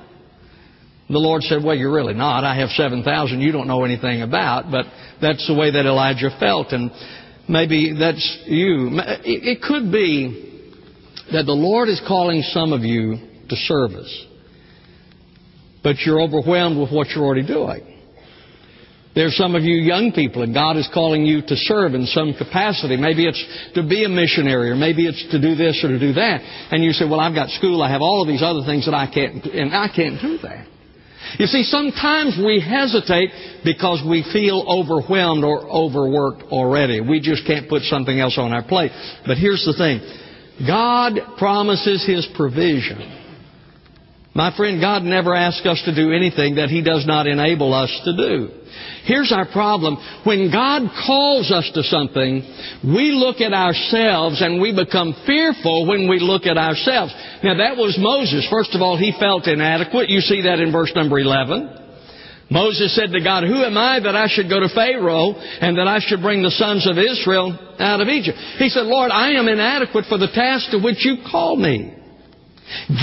The 1.10 1.18
Lord 1.18 1.42
said, 1.42 1.64
Well, 1.64 1.76
you're 1.76 1.92
really 1.92 2.14
not. 2.14 2.44
I 2.44 2.56
have 2.60 2.70
7,000 2.70 3.42
you 3.42 3.52
don't 3.52 3.68
know 3.68 3.84
anything 3.84 4.22
about. 4.22 4.72
But 4.72 4.86
that's 5.22 5.46
the 5.48 5.56
way 5.56 5.72
that 5.72 5.86
Elijah 5.86 6.30
felt. 6.40 6.72
And 6.72 6.92
maybe 7.50 7.94
that's 8.00 8.44
you. 8.46 8.92
It 9.26 9.62
could 9.62 9.92
be 9.92 10.70
that 11.34 11.46
the 11.46 11.52
Lord 11.52 11.90
is 11.90 12.02
calling 12.08 12.44
some 12.44 12.74
of 12.74 12.82
you 12.82 13.18
to 13.50 13.56
service. 13.56 14.26
But 15.84 15.98
you're 16.06 16.22
overwhelmed 16.22 16.80
with 16.80 16.92
what 16.92 17.10
you're 17.10 17.26
already 17.26 17.46
doing. 17.46 18.01
There's 19.14 19.36
some 19.36 19.56
of 19.56 19.64
you 19.64 19.76
young 19.76 20.14
people, 20.14 20.42
and 20.44 20.54
God 20.54 20.78
is 20.78 20.88
calling 20.94 21.26
you 21.26 21.42
to 21.42 21.56
serve 21.56 21.96
in 21.96 22.06
some 22.06 22.34
capacity. 22.34 22.96
Maybe 22.96 23.28
it's 23.28 23.44
to 23.76 23.84
be 23.84 24.06
a 24.06 24.10
missionary, 24.10 24.70
or 24.70 24.76
maybe 24.76 25.06
it's 25.06 25.22
to 25.32 25.42
do 25.42 25.56
this 25.56 25.84
or 25.84 25.90
to 25.90 26.00
do 26.00 26.14
that. 26.14 26.42
And 26.72 26.84
you 26.84 26.94
say, 26.94 27.06
"Well, 27.06 27.20
I've 27.20 27.36
got 27.36 27.50
school. 27.50 27.82
I 27.82 27.90
have 27.90 28.02
all 28.02 28.22
of 28.22 28.28
these 28.28 28.42
other 28.42 28.64
things 28.64 28.86
that 28.86 28.94
I 28.94 29.08
can't, 29.08 29.46
and 29.46 29.76
I 29.76 29.90
can't 29.90 30.22
do 30.22 30.38
that." 30.40 30.66
You 31.38 31.48
see, 31.48 31.64
sometimes 31.64 32.38
we 32.38 32.60
hesitate 32.60 33.32
because 33.64 34.02
we 34.04 34.24
feel 34.34 34.64
overwhelmed 34.68 35.44
or 35.44 35.70
overworked 35.70 36.44
already. 36.52 37.00
We 37.00 37.20
just 37.20 37.46
can't 37.46 37.68
put 37.70 37.84
something 37.84 38.18
else 38.18 38.38
on 38.38 38.54
our 38.54 38.64
plate. 38.64 38.92
But 39.26 39.38
here's 39.38 39.64
the 39.66 39.74
thing 39.74 40.02
God 40.66 41.20
promises 41.38 42.06
His 42.06 42.26
provision. 42.28 43.21
My 44.34 44.56
friend, 44.56 44.80
God 44.80 45.04
never 45.04 45.36
asks 45.36 45.66
us 45.66 45.82
to 45.84 45.94
do 45.94 46.14
anything 46.14 46.56
that 46.56 46.70
He 46.70 46.82
does 46.82 47.06
not 47.06 47.28
enable 47.28 47.74
us 47.74 47.92
to 48.06 48.16
do. 48.16 48.50
Here's 49.04 49.34
our 49.36 49.46
problem. 49.52 49.98
When 50.24 50.50
God 50.52 50.88
calls 51.06 51.52
us 51.52 51.70
to 51.74 51.84
something, 51.84 52.40
we 52.84 53.12
look 53.12 53.42
at 53.42 53.52
ourselves 53.52 54.42
and 54.42 54.62
we 54.62 54.74
become 54.74 55.16
fearful 55.26 55.86
when 55.86 56.08
we 56.08 56.20
look 56.20 56.46
at 56.46 56.58
ourselves. 56.58 57.12
Now 57.44 57.58
that 57.58 57.76
was 57.76 57.98
Moses. 58.00 58.48
First 58.50 58.74
of 58.74 58.82
all, 58.82 58.96
he 58.96 59.12
felt 59.20 59.48
inadequate. 59.48 60.08
You 60.08 60.22
see 60.22 60.44
that 60.44 60.60
in 60.60 60.72
verse 60.72 60.94
number 60.96 61.20
11. 61.20 61.80
Moses 62.50 62.96
said 62.96 63.12
to 63.12 63.24
God, 63.24 63.44
Who 63.44 63.64
am 63.64 63.78
I 63.78 64.00
that 64.00 64.16
I 64.16 64.28
should 64.28 64.48
go 64.48 64.60
to 64.62 64.70
Pharaoh 64.70 65.34
and 65.60 65.78
that 65.78 65.88
I 65.88 66.00
should 66.00 66.22
bring 66.22 66.42
the 66.42 66.52
sons 66.52 66.88
of 66.88 66.98
Israel 66.98 67.52
out 67.80 68.00
of 68.00 68.08
Egypt? 68.08 68.38
He 68.60 68.70
said, 68.70 68.88
Lord, 68.88 69.12
I 69.12 69.32
am 69.32 69.48
inadequate 69.48 70.06
for 70.08 70.18
the 70.18 70.28
task 70.28 70.72
to 70.72 70.80
which 70.80 71.04
you 71.04 71.18
call 71.30 71.58
me. 71.58 72.01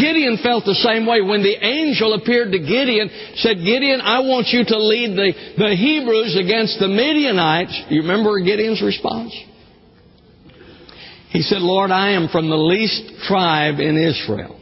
Gideon 0.00 0.38
felt 0.42 0.64
the 0.64 0.74
same 0.74 1.06
way. 1.06 1.20
When 1.20 1.42
the 1.42 1.56
angel 1.64 2.14
appeared 2.14 2.52
to 2.52 2.58
Gideon, 2.58 3.10
said, 3.36 3.56
Gideon, 3.56 4.00
I 4.00 4.20
want 4.20 4.48
you 4.48 4.64
to 4.64 4.78
lead 4.78 5.16
the, 5.16 5.32
the 5.56 5.74
Hebrews 5.76 6.36
against 6.36 6.78
the 6.78 6.88
Midianites. 6.88 7.74
You 7.90 8.02
remember 8.02 8.38
Gideon's 8.40 8.82
response? 8.82 9.34
He 11.30 11.42
said, 11.42 11.60
Lord, 11.60 11.90
I 11.90 12.12
am 12.12 12.28
from 12.28 12.48
the 12.48 12.56
least 12.56 13.24
tribe 13.26 13.80
in 13.80 13.96
Israel. 13.96 14.58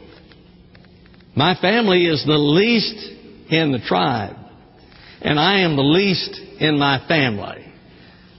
My 1.35 1.55
family 1.55 2.05
is 2.05 2.25
the 2.25 2.37
least 2.37 2.97
in 3.49 3.71
the 3.71 3.79
tribe. 3.79 4.35
And 5.21 5.39
I 5.39 5.61
am 5.61 5.75
the 5.75 5.83
least 5.83 6.39
in 6.59 6.77
my 6.77 7.05
family. 7.07 7.65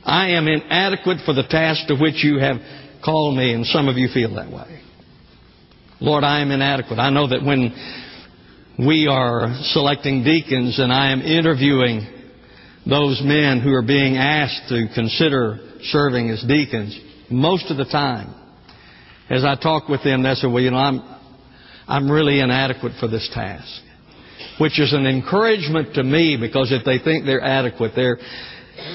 I 0.05 0.31
am 0.31 0.47
inadequate 0.47 1.19
for 1.25 1.33
the 1.33 1.43
task 1.43 1.87
to 1.89 1.97
which 1.97 2.23
you 2.25 2.39
have 2.39 2.57
called 3.05 3.37
me, 3.37 3.53
and 3.53 3.65
some 3.67 3.89
of 3.89 3.97
you 3.97 4.09
feel 4.13 4.35
that 4.35 4.51
way. 4.51 4.78
Lord, 6.01 6.23
I 6.23 6.41
am 6.43 6.53
inadequate. 6.53 6.99
I 6.99 7.11
know 7.11 7.27
that 7.29 7.43
when 7.43 7.75
we 8.79 9.09
are 9.09 9.53
selecting 9.73 10.23
deacons 10.23 10.79
and 10.79 10.93
I 10.93 11.11
am 11.11 11.21
interviewing 11.23 12.07
those 12.87 13.21
men 13.25 13.61
who 13.61 13.73
are 13.73 13.83
being 13.83 14.17
asked 14.17 14.69
to 14.69 14.87
consider 14.95 15.59
serving 15.83 16.31
as 16.31 16.45
deacons, 16.47 16.99
most 17.31 17.71
of 17.73 17.77
the 17.77 17.85
time, 17.85 18.33
as 19.29 19.45
I 19.45 19.57
talk 19.57 19.89
with 19.89 20.05
them, 20.05 20.23
they 20.23 20.35
say, 20.35 20.47
well, 20.47 20.63
you 20.63 20.71
know, 20.71 20.77
I'm, 20.77 21.01
I'm 21.89 22.09
really 22.09 22.39
inadequate 22.41 22.93
for 23.01 23.09
this 23.09 23.29
task. 23.35 23.69
Which 24.61 24.79
is 24.79 24.93
an 24.93 25.05
encouragement 25.05 25.95
to 25.95 26.05
me 26.05 26.37
because 26.41 26.71
if 26.71 26.85
they 26.85 26.99
think 26.99 27.27
they're 27.27 27.43
adequate, 27.43 27.93
they're 27.97 28.19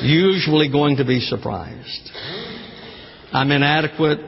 usually 0.02 0.72
going 0.72 0.98
to 0.98 1.06
be 1.06 1.20
surprised. 1.20 2.10
I'm 3.34 3.52
inadequate. 3.52 4.20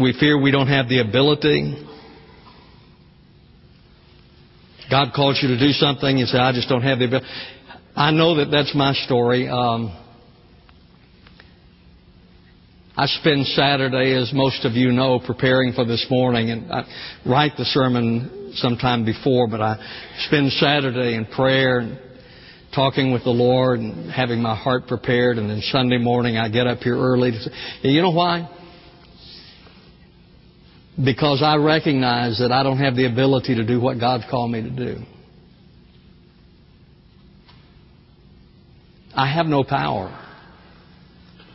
We 0.00 0.16
fear 0.18 0.40
we 0.40 0.50
don't 0.50 0.68
have 0.68 0.88
the 0.88 1.00
ability. 1.00 1.90
God 4.94 5.12
calls 5.12 5.40
you 5.42 5.48
to 5.48 5.58
do 5.58 5.72
something, 5.72 6.18
you 6.18 6.24
say, 6.24 6.38
I 6.38 6.52
just 6.52 6.68
don't 6.68 6.82
have 6.82 7.00
the 7.00 7.06
ability. 7.06 7.26
I 7.96 8.12
know 8.12 8.36
that 8.36 8.52
that's 8.52 8.72
my 8.76 8.92
story. 8.92 9.48
Um, 9.48 9.92
I 12.96 13.06
spend 13.06 13.44
Saturday, 13.48 14.14
as 14.14 14.32
most 14.32 14.64
of 14.64 14.74
you 14.74 14.92
know, 14.92 15.18
preparing 15.18 15.72
for 15.72 15.84
this 15.84 16.06
morning, 16.08 16.50
and 16.50 16.72
I 16.72 16.84
write 17.26 17.54
the 17.58 17.64
sermon 17.64 18.52
sometime 18.54 19.04
before, 19.04 19.48
but 19.48 19.60
I 19.60 19.84
spend 20.28 20.52
Saturday 20.52 21.16
in 21.16 21.26
prayer 21.26 21.80
and 21.80 21.98
talking 22.72 23.12
with 23.12 23.24
the 23.24 23.30
Lord 23.30 23.80
and 23.80 24.12
having 24.12 24.40
my 24.40 24.54
heart 24.54 24.86
prepared, 24.86 25.38
and 25.38 25.50
then 25.50 25.60
Sunday 25.72 25.98
morning 25.98 26.36
I 26.36 26.48
get 26.48 26.68
up 26.68 26.78
here 26.78 26.96
early 26.96 27.32
to 27.32 27.88
you 27.88 28.00
know 28.00 28.12
why? 28.12 28.48
Because 31.02 31.42
I 31.42 31.56
recognize 31.56 32.38
that 32.38 32.52
I 32.52 32.62
don't 32.62 32.78
have 32.78 32.94
the 32.94 33.06
ability 33.06 33.56
to 33.56 33.66
do 33.66 33.80
what 33.80 33.98
God's 33.98 34.24
called 34.30 34.50
me 34.50 34.62
to 34.62 34.70
do. 34.70 34.96
I 39.16 39.32
have 39.32 39.46
no 39.46 39.64
power. 39.64 40.20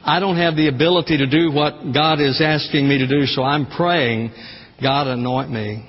I 0.04 0.20
don't 0.20 0.38
have 0.38 0.56
the 0.56 0.68
ability 0.68 1.18
to 1.18 1.28
do 1.28 1.52
what 1.52 1.94
God 1.94 2.22
is 2.22 2.42
asking 2.42 2.88
me 2.88 3.00
to 3.00 3.08
do, 3.08 3.26
so 3.26 3.44
I'm 3.44 3.66
praying, 3.68 4.32
God 4.82 5.08
anoint 5.08 5.52
me. 5.52 5.86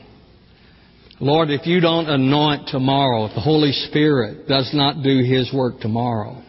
Lord, 1.21 1.51
if 1.51 1.67
you 1.67 1.81
don't 1.81 2.09
anoint 2.09 2.69
tomorrow, 2.69 3.27
if 3.27 3.35
the 3.35 3.41
Holy 3.41 3.73
Spirit 3.73 4.49
does 4.49 4.71
not 4.73 5.03
do 5.03 5.23
His 5.23 5.53
work 5.53 5.81
tomorrow, 5.81 6.43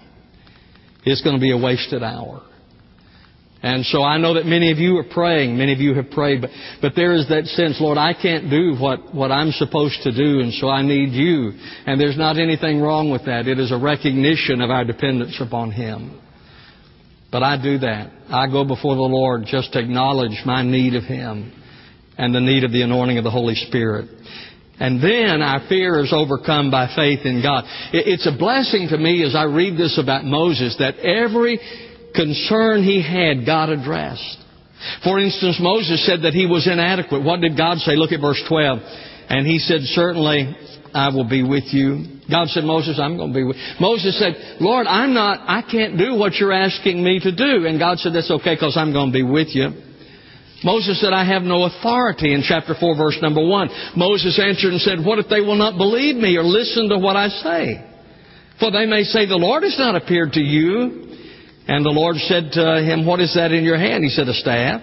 it's 1.04 1.22
going 1.22 1.36
to 1.36 1.42
be 1.42 1.52
a 1.52 1.58
wasted 1.58 2.04
hour. 2.04 2.42
And 3.64 3.86
so 3.86 4.02
I 4.02 4.18
know 4.18 4.34
that 4.34 4.46
many 4.46 4.72
of 4.72 4.80
you 4.80 4.98
are 4.98 5.04
praying, 5.04 5.56
many 5.56 5.72
of 5.72 5.80
you 5.80 5.94
have 5.94 6.10
prayed, 6.10 6.42
but, 6.42 6.50
but 6.82 6.94
there 6.96 7.14
is 7.14 7.30
that 7.30 7.46
sense, 7.46 7.80
Lord, 7.80 7.98
I 7.98 8.14
can't 8.14 8.50
do 8.50 8.76
what, 8.76 9.14
what 9.14 9.32
I'm 9.32 9.52
supposed 9.52 10.02
to 10.02 10.12
do, 10.12 10.40
and 10.40 10.52
so 10.54 10.68
I 10.68 10.82
need 10.82 11.12
you. 11.12 11.52
And 11.86 12.02
there's 12.02 12.18
not 12.18 12.40
anything 12.40 12.82
wrong 12.82 13.12
with 13.12 13.26
that. 13.26 13.48
It 13.48 13.60
is 13.60 13.72
a 13.72 13.78
recognition 13.78 14.62
of 14.62 14.72
our 14.72 14.84
dependence 14.84 15.40
upon 15.40 15.72
Him. 15.72 16.20
But 17.32 17.44
I 17.44 17.62
do 17.62 17.78
that. 17.80 18.12
I 18.30 18.48
go 18.48 18.66
before 18.66 18.96
the 18.96 19.02
Lord 19.02 19.44
just 19.46 19.74
to 19.74 19.80
acknowledge 19.80 20.42
my 20.44 20.64
need 20.64 20.96
of 20.96 21.04
Him 21.04 21.54
and 22.18 22.34
the 22.34 22.42
need 22.42 22.64
of 22.64 22.72
the 22.72 22.82
anointing 22.82 23.20
of 23.20 23.24
the 23.24 23.32
Holy 23.32 23.56
Spirit. 23.56 24.10
And 24.80 25.02
then 25.02 25.44
our 25.44 25.68
fear 25.70 26.04
is 26.04 26.12
overcome 26.12 26.72
by 26.72 26.88
faith 26.96 27.20
in 27.26 27.44
God. 27.44 27.66
It's 27.94 28.26
a 28.26 28.36
blessing 28.36 28.88
to 28.90 28.98
me 28.98 29.24
as 29.24 29.36
I 29.36 29.44
read 29.44 29.78
this 29.78 30.00
about 30.02 30.26
Moses 30.26 30.76
that 30.80 30.98
every 30.98 31.60
concern 32.14 32.84
he 32.84 33.02
had, 33.02 33.46
God 33.46 33.70
addressed. 33.70 34.38
For 35.04 35.20
instance, 35.20 35.58
Moses 35.62 36.06
said 36.06 36.24
that 36.24 36.34
he 36.34 36.46
was 36.46 36.68
inadequate. 36.68 37.24
What 37.24 37.42
did 37.42 37.58
God 37.58 37.78
say? 37.80 37.96
Look 37.96 38.12
at 38.12 38.22
verse 38.22 38.42
12. 38.48 38.80
And 39.30 39.46
he 39.46 39.60
said, 39.60 39.82
Certainly 39.94 40.56
I 40.94 41.10
will 41.10 41.28
be 41.28 41.44
with 41.44 41.72
you. 41.72 42.20
God 42.30 42.48
said, 42.50 42.64
Moses, 42.64 43.00
I'm 43.00 43.18
going 43.18 43.32
to 43.32 43.38
be 43.38 43.44
with 43.44 43.58
you. 43.58 43.64
Moses 43.80 44.18
said, 44.18 44.58
Lord, 44.60 44.88
I'm 44.88 45.14
not, 45.14 45.40
I 45.48 45.62
can't 45.62 45.98
do 45.98 46.16
what 46.16 46.34
you're 46.36 46.54
asking 46.54 47.04
me 47.04 47.20
to 47.20 47.32
do. 47.32 47.66
And 47.68 47.78
God 47.78 48.00
said, 48.00 48.14
That's 48.14 48.32
okay 48.32 48.56
because 48.56 48.76
I'm 48.76 48.92
going 48.92 49.12
to 49.12 49.16
be 49.16 49.24
with 49.24 49.50
you. 49.52 49.70
Moses 50.64 51.02
said, 51.02 51.14
I 51.14 51.26
have 51.26 51.42
no 51.42 51.66
authority 51.66 52.34
in 52.34 52.44
chapter 52.46 52.76
4, 52.80 52.96
verse 52.96 53.18
number 53.22 53.42
1. 53.42 53.98
Moses 53.98 54.40
answered 54.40 54.74
and 54.74 54.82
said, 54.82 55.00
What 55.04 55.18
if 55.20 55.28
they 55.30 55.42
will 55.42 55.58
not 55.58 55.78
believe 55.78 56.16
me 56.16 56.38
or 56.38 56.44
listen 56.44 56.90
to 56.90 56.98
what 56.98 57.16
I 57.16 57.30
say? 57.30 57.86
For 58.60 58.72
they 58.72 58.86
may 58.86 59.04
say, 59.04 59.26
The 59.26 59.42
Lord 59.42 59.64
has 59.64 59.78
not 59.78 59.96
appeared 59.96 60.34
to 60.34 60.42
you. 60.42 61.11
And 61.68 61.86
the 61.86 61.92
Lord 61.92 62.18
said 62.18 62.52
to 62.54 62.82
him, 62.84 63.06
What 63.06 63.20
is 63.20 63.36
that 63.36 63.52
in 63.52 63.64
your 63.64 63.78
hand? 63.78 64.04
He 64.04 64.10
said, 64.10 64.28
A 64.28 64.34
staff. 64.34 64.82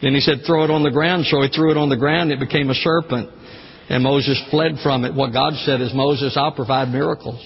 Then 0.00 0.14
he 0.14 0.20
said, 0.20 0.38
Throw 0.46 0.64
it 0.64 0.70
on 0.70 0.82
the 0.82 0.90
ground. 0.90 1.26
So 1.26 1.42
he 1.42 1.48
threw 1.48 1.70
it 1.70 1.76
on 1.76 1.88
the 1.88 1.96
ground. 1.96 2.30
It 2.30 2.40
became 2.40 2.70
a 2.70 2.74
serpent. 2.74 3.30
And 3.88 4.02
Moses 4.02 4.40
fled 4.50 4.76
from 4.82 5.04
it. 5.04 5.14
What 5.14 5.32
God 5.32 5.54
said 5.64 5.80
is, 5.80 5.92
Moses, 5.94 6.36
I'll 6.36 6.52
provide 6.52 6.88
miracles. 6.88 7.42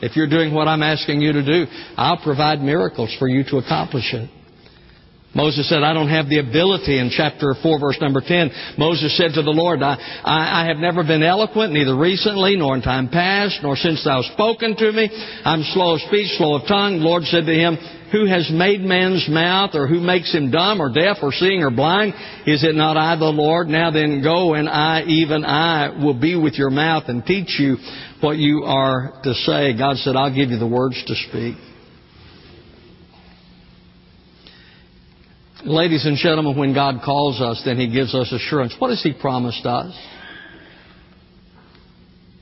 If 0.00 0.16
you're 0.16 0.28
doing 0.28 0.54
what 0.54 0.68
I'm 0.68 0.82
asking 0.82 1.20
you 1.20 1.32
to 1.32 1.44
do, 1.44 1.66
I'll 1.96 2.22
provide 2.22 2.60
miracles 2.60 3.14
for 3.18 3.28
you 3.28 3.42
to 3.50 3.56
accomplish 3.58 4.12
it. 4.12 4.30
Moses 5.34 5.68
said, 5.68 5.82
I 5.82 5.92
don't 5.92 6.08
have 6.08 6.28
the 6.28 6.38
ability. 6.38 6.98
In 6.98 7.10
chapter 7.10 7.54
4, 7.60 7.80
verse 7.80 7.98
number 8.00 8.20
10, 8.20 8.78
Moses 8.78 9.16
said 9.18 9.34
to 9.34 9.42
the 9.42 9.50
Lord, 9.50 9.82
I, 9.82 9.98
I, 10.22 10.62
I, 10.62 10.66
have 10.68 10.76
never 10.76 11.02
been 11.02 11.22
eloquent, 11.22 11.72
neither 11.72 11.96
recently, 11.96 12.56
nor 12.56 12.76
in 12.76 12.82
time 12.82 13.08
past, 13.08 13.58
nor 13.62 13.76
since 13.76 14.04
thou 14.04 14.22
hast 14.22 14.32
spoken 14.32 14.76
to 14.76 14.92
me. 14.92 15.10
I'm 15.44 15.62
slow 15.74 15.94
of 15.94 16.00
speech, 16.02 16.38
slow 16.38 16.54
of 16.54 16.68
tongue. 16.68 16.98
The 16.98 17.04
Lord 17.04 17.24
said 17.24 17.46
to 17.46 17.54
him, 17.54 17.76
Who 18.12 18.26
has 18.26 18.48
made 18.52 18.80
man's 18.80 19.28
mouth, 19.28 19.74
or 19.74 19.88
who 19.88 19.98
makes 19.98 20.32
him 20.32 20.52
dumb, 20.52 20.80
or 20.80 20.92
deaf, 20.92 21.18
or 21.20 21.32
seeing, 21.32 21.62
or 21.62 21.70
blind? 21.70 22.14
Is 22.46 22.62
it 22.62 22.76
not 22.76 22.96
I, 22.96 23.16
the 23.16 23.24
Lord? 23.24 23.66
Now 23.66 23.90
then 23.90 24.22
go, 24.22 24.54
and 24.54 24.68
I, 24.68 25.02
even 25.02 25.44
I, 25.44 25.98
will 25.98 26.18
be 26.18 26.36
with 26.36 26.54
your 26.54 26.70
mouth 26.70 27.04
and 27.08 27.26
teach 27.26 27.58
you 27.58 27.76
what 28.20 28.36
you 28.38 28.62
are 28.64 29.20
to 29.24 29.34
say. 29.34 29.76
God 29.76 29.96
said, 29.96 30.14
I'll 30.14 30.34
give 30.34 30.50
you 30.50 30.58
the 30.58 30.66
words 30.66 31.02
to 31.06 31.14
speak. 31.28 31.56
Ladies 35.66 36.04
and 36.04 36.18
gentlemen, 36.18 36.58
when 36.58 36.74
God 36.74 37.00
calls 37.02 37.40
us, 37.40 37.62
then 37.64 37.78
He 37.78 37.90
gives 37.90 38.14
us 38.14 38.30
assurance. 38.32 38.74
What 38.78 38.90
has 38.90 39.02
He 39.02 39.14
promised 39.18 39.64
us? 39.64 39.98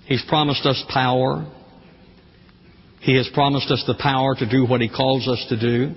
He's 0.07 0.25
promised 0.29 0.67
us 0.67 0.83
power. 0.89 1.47
He 3.01 3.17
has 3.17 3.31
promised 3.33 3.71
us 3.71 3.85
the 3.87 3.95
power 3.95 4.35
to 4.35 4.49
do 4.49 4.67
what 4.67 4.81
He 4.81 4.89
calls 4.89 5.29
us 5.29 5.47
to 5.51 5.61
do. 5.61 5.95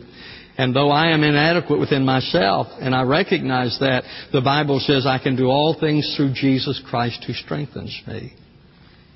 And 0.59 0.75
though 0.75 0.91
I 0.91 1.13
am 1.13 1.23
inadequate 1.23 1.79
within 1.79 2.05
myself, 2.05 2.67
and 2.79 2.93
I 2.93 3.01
recognize 3.01 3.75
that, 3.79 4.03
the 4.31 4.41
Bible 4.41 4.79
says 4.79 5.07
I 5.07 5.17
can 5.17 5.35
do 5.35 5.47
all 5.47 5.75
things 5.79 6.13
through 6.15 6.33
Jesus 6.33 6.79
Christ 6.87 7.23
who 7.25 7.33
strengthens 7.33 7.99
me. 8.05 8.33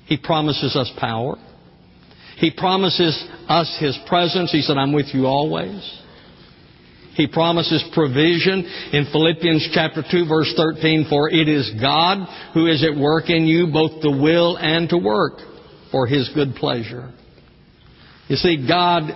He 0.06 0.16
promises 0.16 0.74
us 0.74 0.90
power. 0.98 1.36
He 2.38 2.50
promises 2.50 3.24
us 3.48 3.76
His 3.78 3.96
presence. 4.08 4.50
He 4.50 4.62
said, 4.62 4.78
I'm 4.78 4.92
with 4.92 5.14
you 5.14 5.26
always. 5.26 5.99
He 7.14 7.26
promises 7.26 7.84
provision 7.92 8.64
in 8.92 9.08
Philippians 9.12 9.70
chapter 9.72 10.02
2 10.08 10.26
verse 10.28 10.52
13, 10.56 11.06
for 11.08 11.28
it 11.28 11.48
is 11.48 11.70
God 11.80 12.26
who 12.54 12.66
is 12.66 12.84
at 12.84 12.98
work 12.98 13.28
in 13.28 13.46
you 13.46 13.68
both 13.72 14.02
to 14.02 14.10
will 14.10 14.56
and 14.56 14.88
to 14.90 14.98
work 14.98 15.34
for 15.90 16.06
His 16.06 16.30
good 16.34 16.54
pleasure. 16.54 17.12
You 18.28 18.36
see, 18.36 18.64
God 18.66 19.10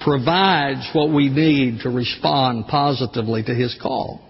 provides 0.00 0.88
what 0.92 1.12
we 1.12 1.28
need 1.28 1.80
to 1.80 1.90
respond 1.90 2.66
positively 2.68 3.42
to 3.42 3.54
His 3.54 3.76
call. 3.82 4.22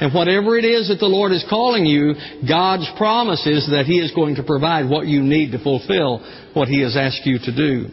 And 0.00 0.14
whatever 0.14 0.56
it 0.56 0.64
is 0.64 0.88
that 0.88 0.98
the 0.98 1.06
Lord 1.06 1.32
is 1.32 1.44
calling 1.48 1.84
you, 1.84 2.14
God's 2.46 2.88
promise 2.96 3.44
is 3.46 3.66
that 3.70 3.86
He 3.86 3.98
is 3.98 4.12
going 4.14 4.36
to 4.36 4.42
provide 4.42 4.88
what 4.88 5.06
you 5.06 5.22
need 5.22 5.52
to 5.52 5.62
fulfill 5.62 6.18
what 6.54 6.68
He 6.68 6.82
has 6.82 6.96
asked 6.96 7.24
you 7.24 7.38
to 7.38 7.54
do. 7.54 7.86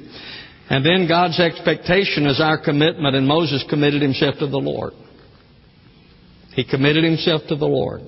And 0.69 0.83
then 0.85 1.07
God's 1.07 1.39
expectation 1.39 2.25
is 2.25 2.41
our 2.41 2.57
commitment, 2.63 3.15
and 3.15 3.27
Moses 3.27 3.63
committed 3.69 4.01
himself 4.01 4.35
to 4.39 4.47
the 4.47 4.57
Lord. 4.57 4.93
He 6.53 6.63
committed 6.63 7.03
himself 7.03 7.41
to 7.49 7.55
the 7.55 7.67
Lord. 7.67 8.01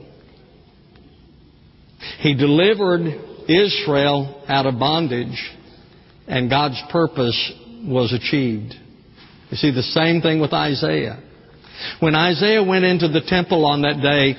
He 2.19 2.33
delivered 2.33 3.01
Israel 3.47 4.43
out 4.47 4.65
of 4.65 4.79
bondage, 4.79 5.37
and 6.27 6.49
God's 6.49 6.81
purpose 6.91 7.53
was 7.83 8.11
achieved. 8.13 8.73
You 9.51 9.57
see, 9.57 9.71
the 9.71 9.83
same 9.83 10.21
thing 10.21 10.39
with 10.41 10.53
Isaiah. 10.53 11.21
When 11.99 12.15
Isaiah 12.15 12.63
went 12.63 12.85
into 12.85 13.07
the 13.07 13.21
temple 13.21 13.65
on 13.65 13.83
that 13.83 14.01
day, 14.01 14.35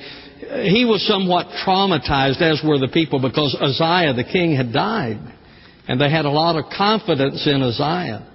he 0.69 0.85
was 0.85 1.05
somewhat 1.07 1.47
traumatized, 1.65 2.41
as 2.41 2.61
were 2.65 2.79
the 2.79 2.89
people, 2.93 3.21
because 3.21 3.55
Uzziah, 3.59 4.13
the 4.13 4.29
king, 4.29 4.55
had 4.55 4.73
died. 4.73 5.19
And 5.89 5.99
they 5.99 6.11
had 6.11 6.25
a 6.25 6.29
lot 6.29 6.55
of 6.55 6.71
confidence 6.71 7.47
in 7.47 7.63
Uzziah. 7.63 8.27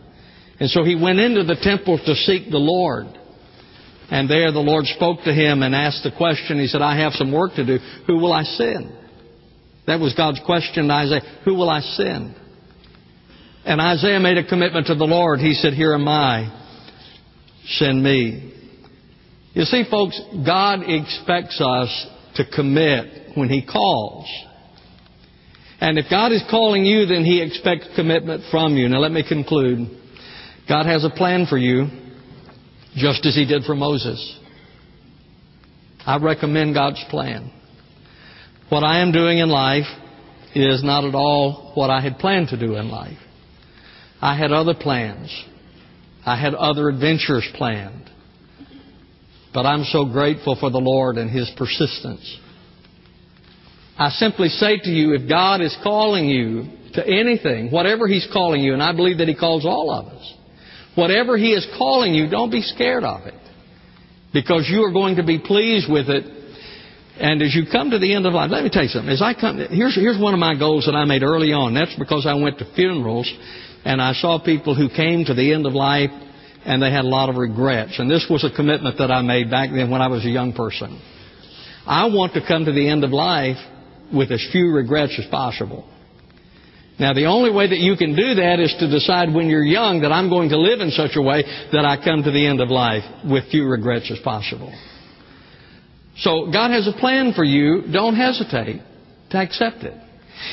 And 0.58 0.68
so 0.68 0.82
he 0.82 0.96
went 1.00 1.20
into 1.20 1.44
the 1.44 1.54
temple 1.54 1.98
to 2.04 2.14
seek 2.16 2.50
the 2.50 2.58
Lord. 2.58 3.06
And 4.10 4.28
there 4.28 4.50
the 4.50 4.58
Lord 4.58 4.86
spoke 4.86 5.22
to 5.22 5.32
him 5.32 5.62
and 5.62 5.72
asked 5.72 6.02
the 6.02 6.10
question. 6.10 6.58
He 6.58 6.66
said, 6.66 6.82
I 6.82 6.98
have 6.98 7.12
some 7.12 7.30
work 7.30 7.54
to 7.54 7.64
do. 7.64 7.78
Who 8.08 8.18
will 8.18 8.32
I 8.32 8.42
send? 8.42 8.92
That 9.86 10.00
was 10.00 10.14
God's 10.14 10.40
question 10.44 10.88
to 10.88 10.94
Isaiah. 10.94 11.20
Who 11.44 11.54
will 11.54 11.70
I 11.70 11.78
send? 11.80 12.34
And 13.64 13.80
Isaiah 13.80 14.18
made 14.18 14.36
a 14.36 14.46
commitment 14.46 14.88
to 14.88 14.96
the 14.96 15.04
Lord. 15.04 15.38
He 15.38 15.54
said, 15.54 15.74
Here 15.74 15.94
am 15.94 16.08
I. 16.08 16.50
Send 17.66 18.02
me. 18.02 18.52
You 19.52 19.62
see, 19.62 19.84
folks, 19.88 20.20
God 20.44 20.80
expects 20.88 21.60
us 21.60 22.06
to 22.34 22.44
commit 22.44 23.36
when 23.36 23.48
He 23.48 23.64
calls. 23.64 24.26
And 25.84 25.98
if 25.98 26.06
God 26.08 26.32
is 26.32 26.42
calling 26.48 26.86
you, 26.86 27.04
then 27.04 27.26
He 27.26 27.42
expects 27.42 27.86
commitment 27.94 28.44
from 28.50 28.74
you. 28.74 28.88
Now 28.88 29.00
let 29.00 29.12
me 29.12 29.22
conclude. 29.22 29.80
God 30.66 30.86
has 30.86 31.04
a 31.04 31.10
plan 31.10 31.44
for 31.44 31.58
you, 31.58 31.88
just 32.96 33.26
as 33.26 33.34
He 33.34 33.44
did 33.44 33.64
for 33.64 33.74
Moses. 33.74 34.38
I 36.06 36.16
recommend 36.16 36.72
God's 36.72 37.04
plan. 37.10 37.52
What 38.70 38.82
I 38.82 39.00
am 39.00 39.12
doing 39.12 39.40
in 39.40 39.50
life 39.50 39.84
is 40.54 40.82
not 40.82 41.04
at 41.04 41.14
all 41.14 41.72
what 41.74 41.90
I 41.90 42.00
had 42.00 42.18
planned 42.18 42.48
to 42.48 42.58
do 42.58 42.76
in 42.76 42.88
life. 42.88 43.18
I 44.22 44.38
had 44.38 44.52
other 44.52 44.72
plans. 44.74 45.28
I 46.24 46.40
had 46.40 46.54
other 46.54 46.88
adventures 46.88 47.46
planned. 47.56 48.10
But 49.52 49.66
I'm 49.66 49.84
so 49.84 50.06
grateful 50.06 50.56
for 50.58 50.70
the 50.70 50.78
Lord 50.78 51.18
and 51.18 51.28
His 51.28 51.52
persistence. 51.58 52.38
I 53.96 54.10
simply 54.10 54.48
say 54.48 54.78
to 54.78 54.90
you, 54.90 55.14
if 55.14 55.28
God 55.28 55.60
is 55.60 55.76
calling 55.82 56.26
you 56.26 56.64
to 56.94 57.06
anything, 57.06 57.70
whatever 57.70 58.08
He's 58.08 58.26
calling 58.32 58.60
you, 58.62 58.72
and 58.72 58.82
I 58.82 58.94
believe 58.94 59.18
that 59.18 59.28
He 59.28 59.36
calls 59.36 59.64
all 59.64 59.90
of 59.90 60.06
us, 60.06 60.34
whatever 60.96 61.36
He 61.36 61.52
is 61.52 61.66
calling 61.78 62.12
you, 62.12 62.28
don't 62.28 62.50
be 62.50 62.62
scared 62.62 63.04
of 63.04 63.26
it. 63.26 63.34
Because 64.32 64.68
you 64.68 64.82
are 64.82 64.92
going 64.92 65.16
to 65.16 65.24
be 65.24 65.38
pleased 65.38 65.90
with 65.90 66.08
it. 66.08 66.24
And 67.20 67.40
as 67.40 67.54
you 67.54 67.66
come 67.70 67.90
to 67.90 68.00
the 68.00 68.14
end 68.14 68.26
of 68.26 68.34
life, 68.34 68.50
let 68.50 68.64
me 68.64 68.70
tell 68.70 68.82
you 68.82 68.88
something. 68.88 69.12
As 69.12 69.22
I 69.22 69.32
come, 69.32 69.58
here's, 69.70 69.94
here's 69.94 70.20
one 70.20 70.34
of 70.34 70.40
my 70.40 70.58
goals 70.58 70.86
that 70.86 70.96
I 70.96 71.04
made 71.04 71.22
early 71.22 71.52
on. 71.52 71.72
That's 71.74 71.94
because 71.96 72.26
I 72.26 72.34
went 72.34 72.58
to 72.58 72.74
funerals 72.74 73.32
and 73.84 74.02
I 74.02 74.12
saw 74.14 74.42
people 74.42 74.74
who 74.74 74.88
came 74.88 75.24
to 75.26 75.34
the 75.34 75.54
end 75.54 75.66
of 75.66 75.72
life 75.74 76.10
and 76.64 76.82
they 76.82 76.90
had 76.90 77.04
a 77.04 77.08
lot 77.08 77.28
of 77.28 77.36
regrets. 77.36 78.00
And 78.00 78.10
this 78.10 78.26
was 78.28 78.42
a 78.42 78.50
commitment 78.50 78.98
that 78.98 79.12
I 79.12 79.22
made 79.22 79.50
back 79.50 79.70
then 79.70 79.88
when 79.90 80.02
I 80.02 80.08
was 80.08 80.24
a 80.24 80.30
young 80.30 80.52
person. 80.52 81.00
I 81.86 82.06
want 82.06 82.32
to 82.34 82.40
come 82.44 82.64
to 82.64 82.72
the 82.72 82.88
end 82.88 83.04
of 83.04 83.10
life 83.10 83.58
with 84.12 84.30
as 84.30 84.46
few 84.52 84.72
regrets 84.72 85.18
as 85.18 85.26
possible. 85.30 85.88
Now, 86.98 87.12
the 87.12 87.26
only 87.26 87.50
way 87.50 87.68
that 87.68 87.78
you 87.78 87.96
can 87.96 88.14
do 88.14 88.34
that 88.36 88.60
is 88.60 88.74
to 88.78 88.88
decide 88.88 89.34
when 89.34 89.48
you're 89.48 89.64
young 89.64 90.02
that 90.02 90.12
I'm 90.12 90.28
going 90.28 90.50
to 90.50 90.58
live 90.58 90.80
in 90.80 90.90
such 90.90 91.16
a 91.16 91.22
way 91.22 91.42
that 91.72 91.84
I 91.84 92.02
come 92.02 92.22
to 92.22 92.30
the 92.30 92.46
end 92.46 92.60
of 92.60 92.70
life 92.70 93.02
with 93.28 93.50
few 93.50 93.66
regrets 93.66 94.10
as 94.12 94.18
possible. 94.20 94.72
So, 96.18 96.52
God 96.52 96.70
has 96.70 96.86
a 96.86 96.92
plan 96.92 97.32
for 97.34 97.42
you. 97.42 97.82
Don't 97.92 98.14
hesitate 98.14 98.80
to 99.30 99.38
accept 99.38 99.82
it. 99.82 99.94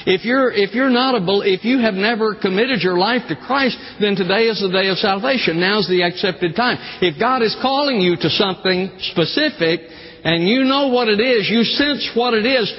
If 0.06 0.26
you're, 0.26 0.52
if 0.52 0.74
you're 0.74 0.90
not 0.90 1.14
a, 1.14 1.22
if 1.46 1.64
you 1.64 1.80
have 1.80 1.94
never 1.94 2.34
committed 2.34 2.82
your 2.82 2.98
life 2.98 3.22
to 3.30 3.36
Christ, 3.36 3.78
then 4.00 4.16
today 4.16 4.50
is 4.50 4.62
the 4.62 4.72
day 4.72 4.90
of 4.90 4.98
salvation. 4.98 5.60
Now's 5.60 5.88
the 5.88 6.02
accepted 6.02 6.56
time. 6.56 6.78
If 7.02 7.20
God 7.20 7.42
is 7.42 7.56
calling 7.62 8.02
you 8.02 8.16
to 8.16 8.30
something 8.30 8.98
specific, 9.14 9.82
and 10.24 10.48
you 10.48 10.64
know 10.64 10.90
what 10.90 11.08
it 11.08 11.20
is, 11.20 11.50
you 11.50 11.64
sense 11.64 12.10
what 12.16 12.34
it 12.34 12.46
is, 12.46 12.72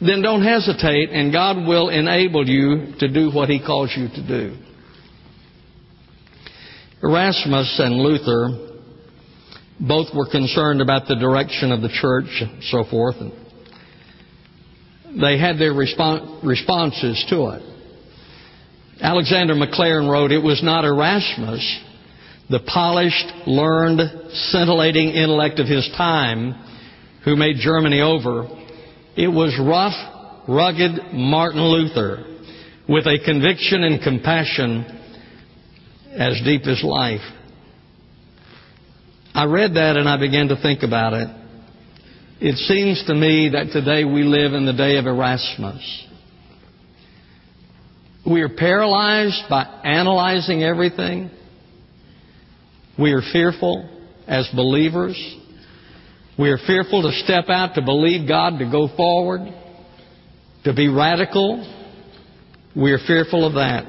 then 0.00 0.22
don't 0.22 0.42
hesitate 0.42 1.10
and 1.10 1.32
God 1.32 1.66
will 1.66 1.88
enable 1.90 2.48
you 2.48 2.94
to 3.00 3.08
do 3.08 3.30
what 3.30 3.48
He 3.48 3.60
calls 3.64 3.92
you 3.96 4.08
to 4.08 4.26
do. 4.26 4.56
Erasmus 7.02 7.80
and 7.82 7.96
Luther 7.96 8.68
both 9.80 10.08
were 10.14 10.28
concerned 10.30 10.80
about 10.80 11.08
the 11.08 11.16
direction 11.16 11.72
of 11.72 11.80
the 11.80 11.88
church 11.88 12.28
and 12.40 12.62
so 12.64 12.84
forth. 12.84 13.16
And 13.18 13.32
they 15.22 15.38
had 15.38 15.58
their 15.58 15.72
responses 15.72 17.24
to 17.30 17.48
it. 17.48 17.62
Alexander 19.00 19.54
Maclaren 19.54 20.10
wrote, 20.10 20.30
It 20.30 20.42
was 20.42 20.62
not 20.62 20.84
Erasmus, 20.84 21.80
the 22.50 22.60
polished, 22.60 23.32
learned, 23.46 24.00
scintillating 24.32 25.08
intellect 25.08 25.58
of 25.58 25.66
his 25.66 25.88
time, 25.96 26.54
who 27.24 27.34
made 27.34 27.56
Germany 27.60 28.02
over 28.02 28.59
it 29.16 29.28
was 29.28 29.58
rough, 29.60 30.48
rugged 30.48 31.12
Martin 31.12 31.62
Luther 31.62 32.24
with 32.88 33.06
a 33.06 33.18
conviction 33.24 33.82
and 33.84 34.02
compassion 34.02 34.84
as 36.12 36.40
deep 36.44 36.62
as 36.66 36.82
life. 36.82 37.20
I 39.34 39.44
read 39.44 39.74
that 39.74 39.96
and 39.96 40.08
I 40.08 40.18
began 40.18 40.48
to 40.48 40.56
think 40.60 40.82
about 40.82 41.12
it. 41.12 41.28
It 42.40 42.56
seems 42.56 43.04
to 43.06 43.14
me 43.14 43.50
that 43.50 43.70
today 43.72 44.04
we 44.04 44.22
live 44.22 44.54
in 44.54 44.66
the 44.66 44.72
day 44.72 44.96
of 44.96 45.06
Erasmus. 45.06 46.06
We 48.26 48.42
are 48.42 48.48
paralyzed 48.48 49.44
by 49.48 49.64
analyzing 49.84 50.62
everything. 50.62 51.30
We 52.98 53.12
are 53.12 53.22
fearful 53.32 53.88
as 54.26 54.48
believers. 54.54 55.16
We 56.40 56.48
are 56.48 56.58
fearful 56.66 57.02
to 57.02 57.12
step 57.24 57.50
out, 57.50 57.74
to 57.74 57.82
believe 57.82 58.26
God, 58.26 58.60
to 58.60 58.64
go 58.64 58.88
forward, 58.96 59.42
to 60.64 60.72
be 60.72 60.88
radical. 60.88 61.58
We 62.74 62.92
are 62.92 62.98
fearful 63.06 63.46
of 63.46 63.54
that. 63.54 63.84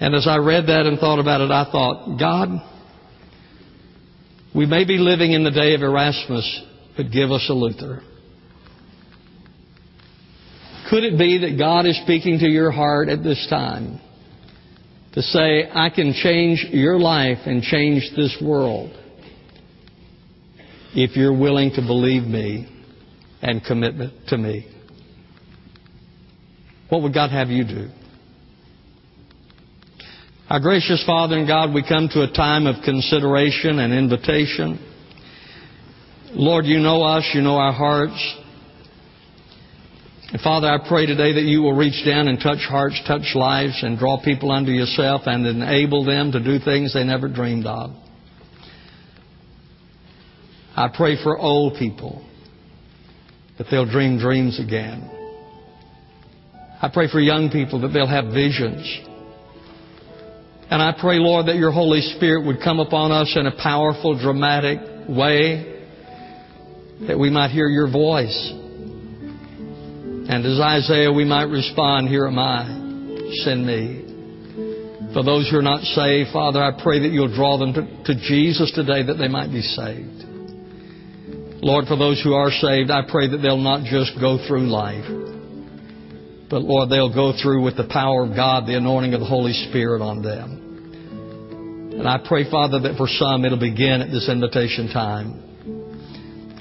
And 0.00 0.14
as 0.14 0.26
I 0.26 0.38
read 0.38 0.68
that 0.68 0.86
and 0.86 0.98
thought 0.98 1.18
about 1.18 1.42
it, 1.42 1.50
I 1.50 1.70
thought, 1.70 2.18
God, 2.18 2.48
we 4.54 4.64
may 4.64 4.86
be 4.86 4.96
living 4.96 5.32
in 5.32 5.44
the 5.44 5.50
day 5.50 5.74
of 5.74 5.82
Erasmus, 5.82 6.62
but 6.96 7.12
give 7.12 7.30
us 7.30 7.46
a 7.50 7.52
Luther. 7.52 8.00
Could 10.88 11.04
it 11.04 11.18
be 11.18 11.38
that 11.38 11.58
God 11.58 11.84
is 11.84 12.00
speaking 12.02 12.38
to 12.38 12.48
your 12.48 12.70
heart 12.70 13.10
at 13.10 13.22
this 13.22 13.46
time 13.50 14.00
to 15.12 15.20
say, 15.20 15.68
I 15.70 15.90
can 15.90 16.14
change 16.14 16.64
your 16.70 16.98
life 16.98 17.40
and 17.44 17.62
change 17.62 18.10
this 18.16 18.34
world? 18.42 19.03
If 20.94 21.16
you're 21.16 21.36
willing 21.36 21.72
to 21.72 21.82
believe 21.82 22.22
me 22.22 22.68
and 23.42 23.62
commit 23.64 23.94
to 24.28 24.38
me. 24.38 24.66
What 26.88 27.02
would 27.02 27.14
God 27.14 27.30
have 27.30 27.48
you 27.48 27.64
do? 27.64 27.88
Our 30.48 30.60
gracious 30.60 31.02
Father 31.04 31.36
and 31.36 31.48
God, 31.48 31.74
we 31.74 31.82
come 31.86 32.08
to 32.12 32.22
a 32.22 32.30
time 32.30 32.66
of 32.66 32.84
consideration 32.84 33.78
and 33.78 33.92
invitation. 33.92 34.78
Lord, 36.32 36.66
you 36.66 36.78
know 36.78 37.02
us, 37.02 37.28
you 37.34 37.40
know 37.40 37.56
our 37.56 37.72
hearts. 37.72 38.36
And 40.32 40.40
Father, 40.42 40.68
I 40.68 40.86
pray 40.86 41.06
today 41.06 41.32
that 41.32 41.44
you 41.44 41.62
will 41.62 41.74
reach 41.74 42.04
down 42.04 42.28
and 42.28 42.38
touch 42.38 42.58
hearts, 42.68 43.00
touch 43.06 43.34
lives, 43.34 43.82
and 43.82 43.98
draw 43.98 44.22
people 44.22 44.50
unto 44.52 44.70
yourself 44.70 45.22
and 45.26 45.46
enable 45.46 46.04
them 46.04 46.32
to 46.32 46.40
do 46.42 46.58
things 46.58 46.92
they 46.92 47.04
never 47.04 47.28
dreamed 47.28 47.66
of. 47.66 47.90
I 50.76 50.88
pray 50.88 51.22
for 51.22 51.38
old 51.38 51.78
people 51.78 52.24
that 53.58 53.68
they'll 53.70 53.90
dream 53.90 54.18
dreams 54.18 54.58
again. 54.60 55.10
I 56.82 56.90
pray 56.92 57.08
for 57.10 57.20
young 57.20 57.50
people 57.50 57.80
that 57.82 57.88
they'll 57.88 58.08
have 58.08 58.26
visions. 58.26 58.82
And 60.70 60.82
I 60.82 60.92
pray, 60.98 61.18
Lord, 61.18 61.46
that 61.46 61.56
your 61.56 61.70
Holy 61.70 62.00
Spirit 62.16 62.46
would 62.46 62.60
come 62.62 62.80
upon 62.80 63.12
us 63.12 63.32
in 63.36 63.46
a 63.46 63.56
powerful, 63.62 64.18
dramatic 64.18 64.80
way, 65.08 65.82
that 67.06 67.18
we 67.18 67.30
might 67.30 67.52
hear 67.52 67.68
your 67.68 67.90
voice. 67.90 68.50
And 70.26 70.44
as 70.44 70.58
Isaiah, 70.58 71.12
we 71.12 71.24
might 71.24 71.44
respond, 71.44 72.08
Here 72.08 72.26
am 72.26 72.38
I, 72.38 72.64
send 73.44 73.64
me. 73.64 75.12
For 75.14 75.22
those 75.22 75.48
who 75.48 75.58
are 75.58 75.62
not 75.62 75.82
saved, 75.82 76.30
Father, 76.32 76.60
I 76.60 76.82
pray 76.82 76.98
that 77.00 77.12
you'll 77.12 77.34
draw 77.34 77.56
them 77.56 77.72
to, 77.74 78.14
to 78.14 78.20
Jesus 78.20 78.72
today 78.74 79.04
that 79.04 79.14
they 79.14 79.28
might 79.28 79.50
be 79.50 79.62
saved. 79.62 80.33
Lord, 81.64 81.86
for 81.86 81.96
those 81.96 82.20
who 82.22 82.34
are 82.34 82.50
saved, 82.50 82.90
I 82.90 83.08
pray 83.08 83.26
that 83.26 83.38
they'll 83.38 83.56
not 83.56 83.88
just 83.88 84.20
go 84.20 84.36
through 84.46 84.68
life, 84.68 85.08
but 86.50 86.60
Lord, 86.60 86.90
they'll 86.90 87.12
go 87.12 87.32
through 87.32 87.64
with 87.64 87.78
the 87.78 87.88
power 87.88 88.28
of 88.28 88.36
God, 88.36 88.66
the 88.66 88.76
anointing 88.76 89.14
of 89.14 89.20
the 89.20 89.26
Holy 89.26 89.54
Spirit 89.72 90.02
on 90.02 90.20
them. 90.20 90.60
And 91.96 92.06
I 92.06 92.20
pray, 92.20 92.44
Father, 92.50 92.80
that 92.80 92.98
for 92.98 93.08
some 93.08 93.46
it'll 93.46 93.58
begin 93.58 94.04
at 94.04 94.10
this 94.12 94.28
invitation 94.28 94.92
time. 94.92 95.40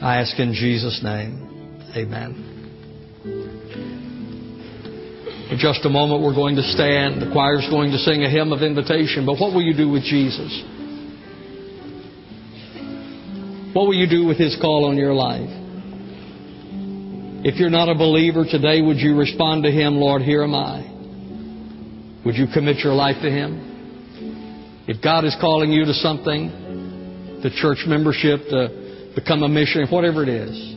I 0.02 0.22
ask 0.24 0.40
in 0.40 0.54
Jesus' 0.54 1.02
name. 1.04 1.84
Amen. 1.98 2.54
In 5.52 5.58
just 5.60 5.84
a 5.84 5.90
moment, 5.90 6.24
we're 6.24 6.34
going 6.34 6.56
to 6.56 6.64
stand. 6.64 7.22
The 7.22 7.30
choir's 7.34 7.68
going 7.70 7.92
to 7.92 7.98
sing 7.98 8.24
a 8.24 8.30
hymn 8.30 8.54
of 8.54 8.64
invitation. 8.64 9.26
But 9.26 9.36
what 9.36 9.54
will 9.54 9.64
you 9.64 9.76
do 9.76 9.92
with 9.92 10.04
Jesus? 10.04 10.64
What 13.74 13.88
will 13.88 13.96
you 13.96 14.08
do 14.08 14.26
with 14.26 14.38
His 14.38 14.56
call 14.62 14.86
on 14.86 14.98
your 14.98 15.14
life? 15.14 15.50
If 17.46 17.60
you're 17.60 17.72
not 17.72 17.90
a 17.90 17.96
believer 17.96 18.46
today, 18.50 18.82
would 18.82 18.98
you 18.98 19.18
respond 19.18 19.64
to 19.64 19.72
Him, 19.72 19.96
Lord, 19.96 20.22
here 20.22 20.44
am 20.44 20.54
I? 20.54 20.90
Would 22.24 22.36
you 22.36 22.46
commit 22.54 22.78
your 22.78 22.94
life 22.94 23.18
to 23.24 23.30
Him? 23.30 24.86
If 24.88 25.02
God 25.02 25.26
is 25.26 25.36
calling 25.42 25.72
you 25.72 25.86
to 25.86 25.94
something, 25.94 27.42
to 27.42 27.50
church 27.50 27.80
membership, 27.88 28.48
to 28.50 29.12
become 29.16 29.42
a 29.44 29.50
missionary, 29.50 29.90
whatever 29.90 30.22
it 30.24 30.30
is, 30.30 30.76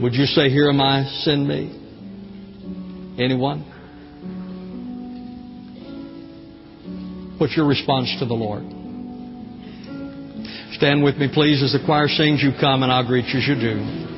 would 0.00 0.14
you 0.14 0.26
say, 0.26 0.48
Here 0.48 0.68
am 0.68 0.80
I, 0.80 1.04
send 1.24 1.46
me? 1.46 1.76
Anyone? 3.18 3.66
What's 7.38 7.56
your 7.56 7.66
response 7.66 8.14
to 8.20 8.26
the 8.26 8.34
Lord? 8.34 8.79
Stand 10.80 11.04
with 11.04 11.18
me, 11.18 11.28
please, 11.30 11.62
as 11.62 11.72
the 11.72 11.84
choir 11.84 12.08
sings. 12.08 12.42
You 12.42 12.52
come, 12.58 12.82
and 12.82 12.90
I'll 12.90 13.06
greet 13.06 13.26
you 13.26 13.38
as 13.38 13.46
you 13.46 13.54
do. 13.54 14.09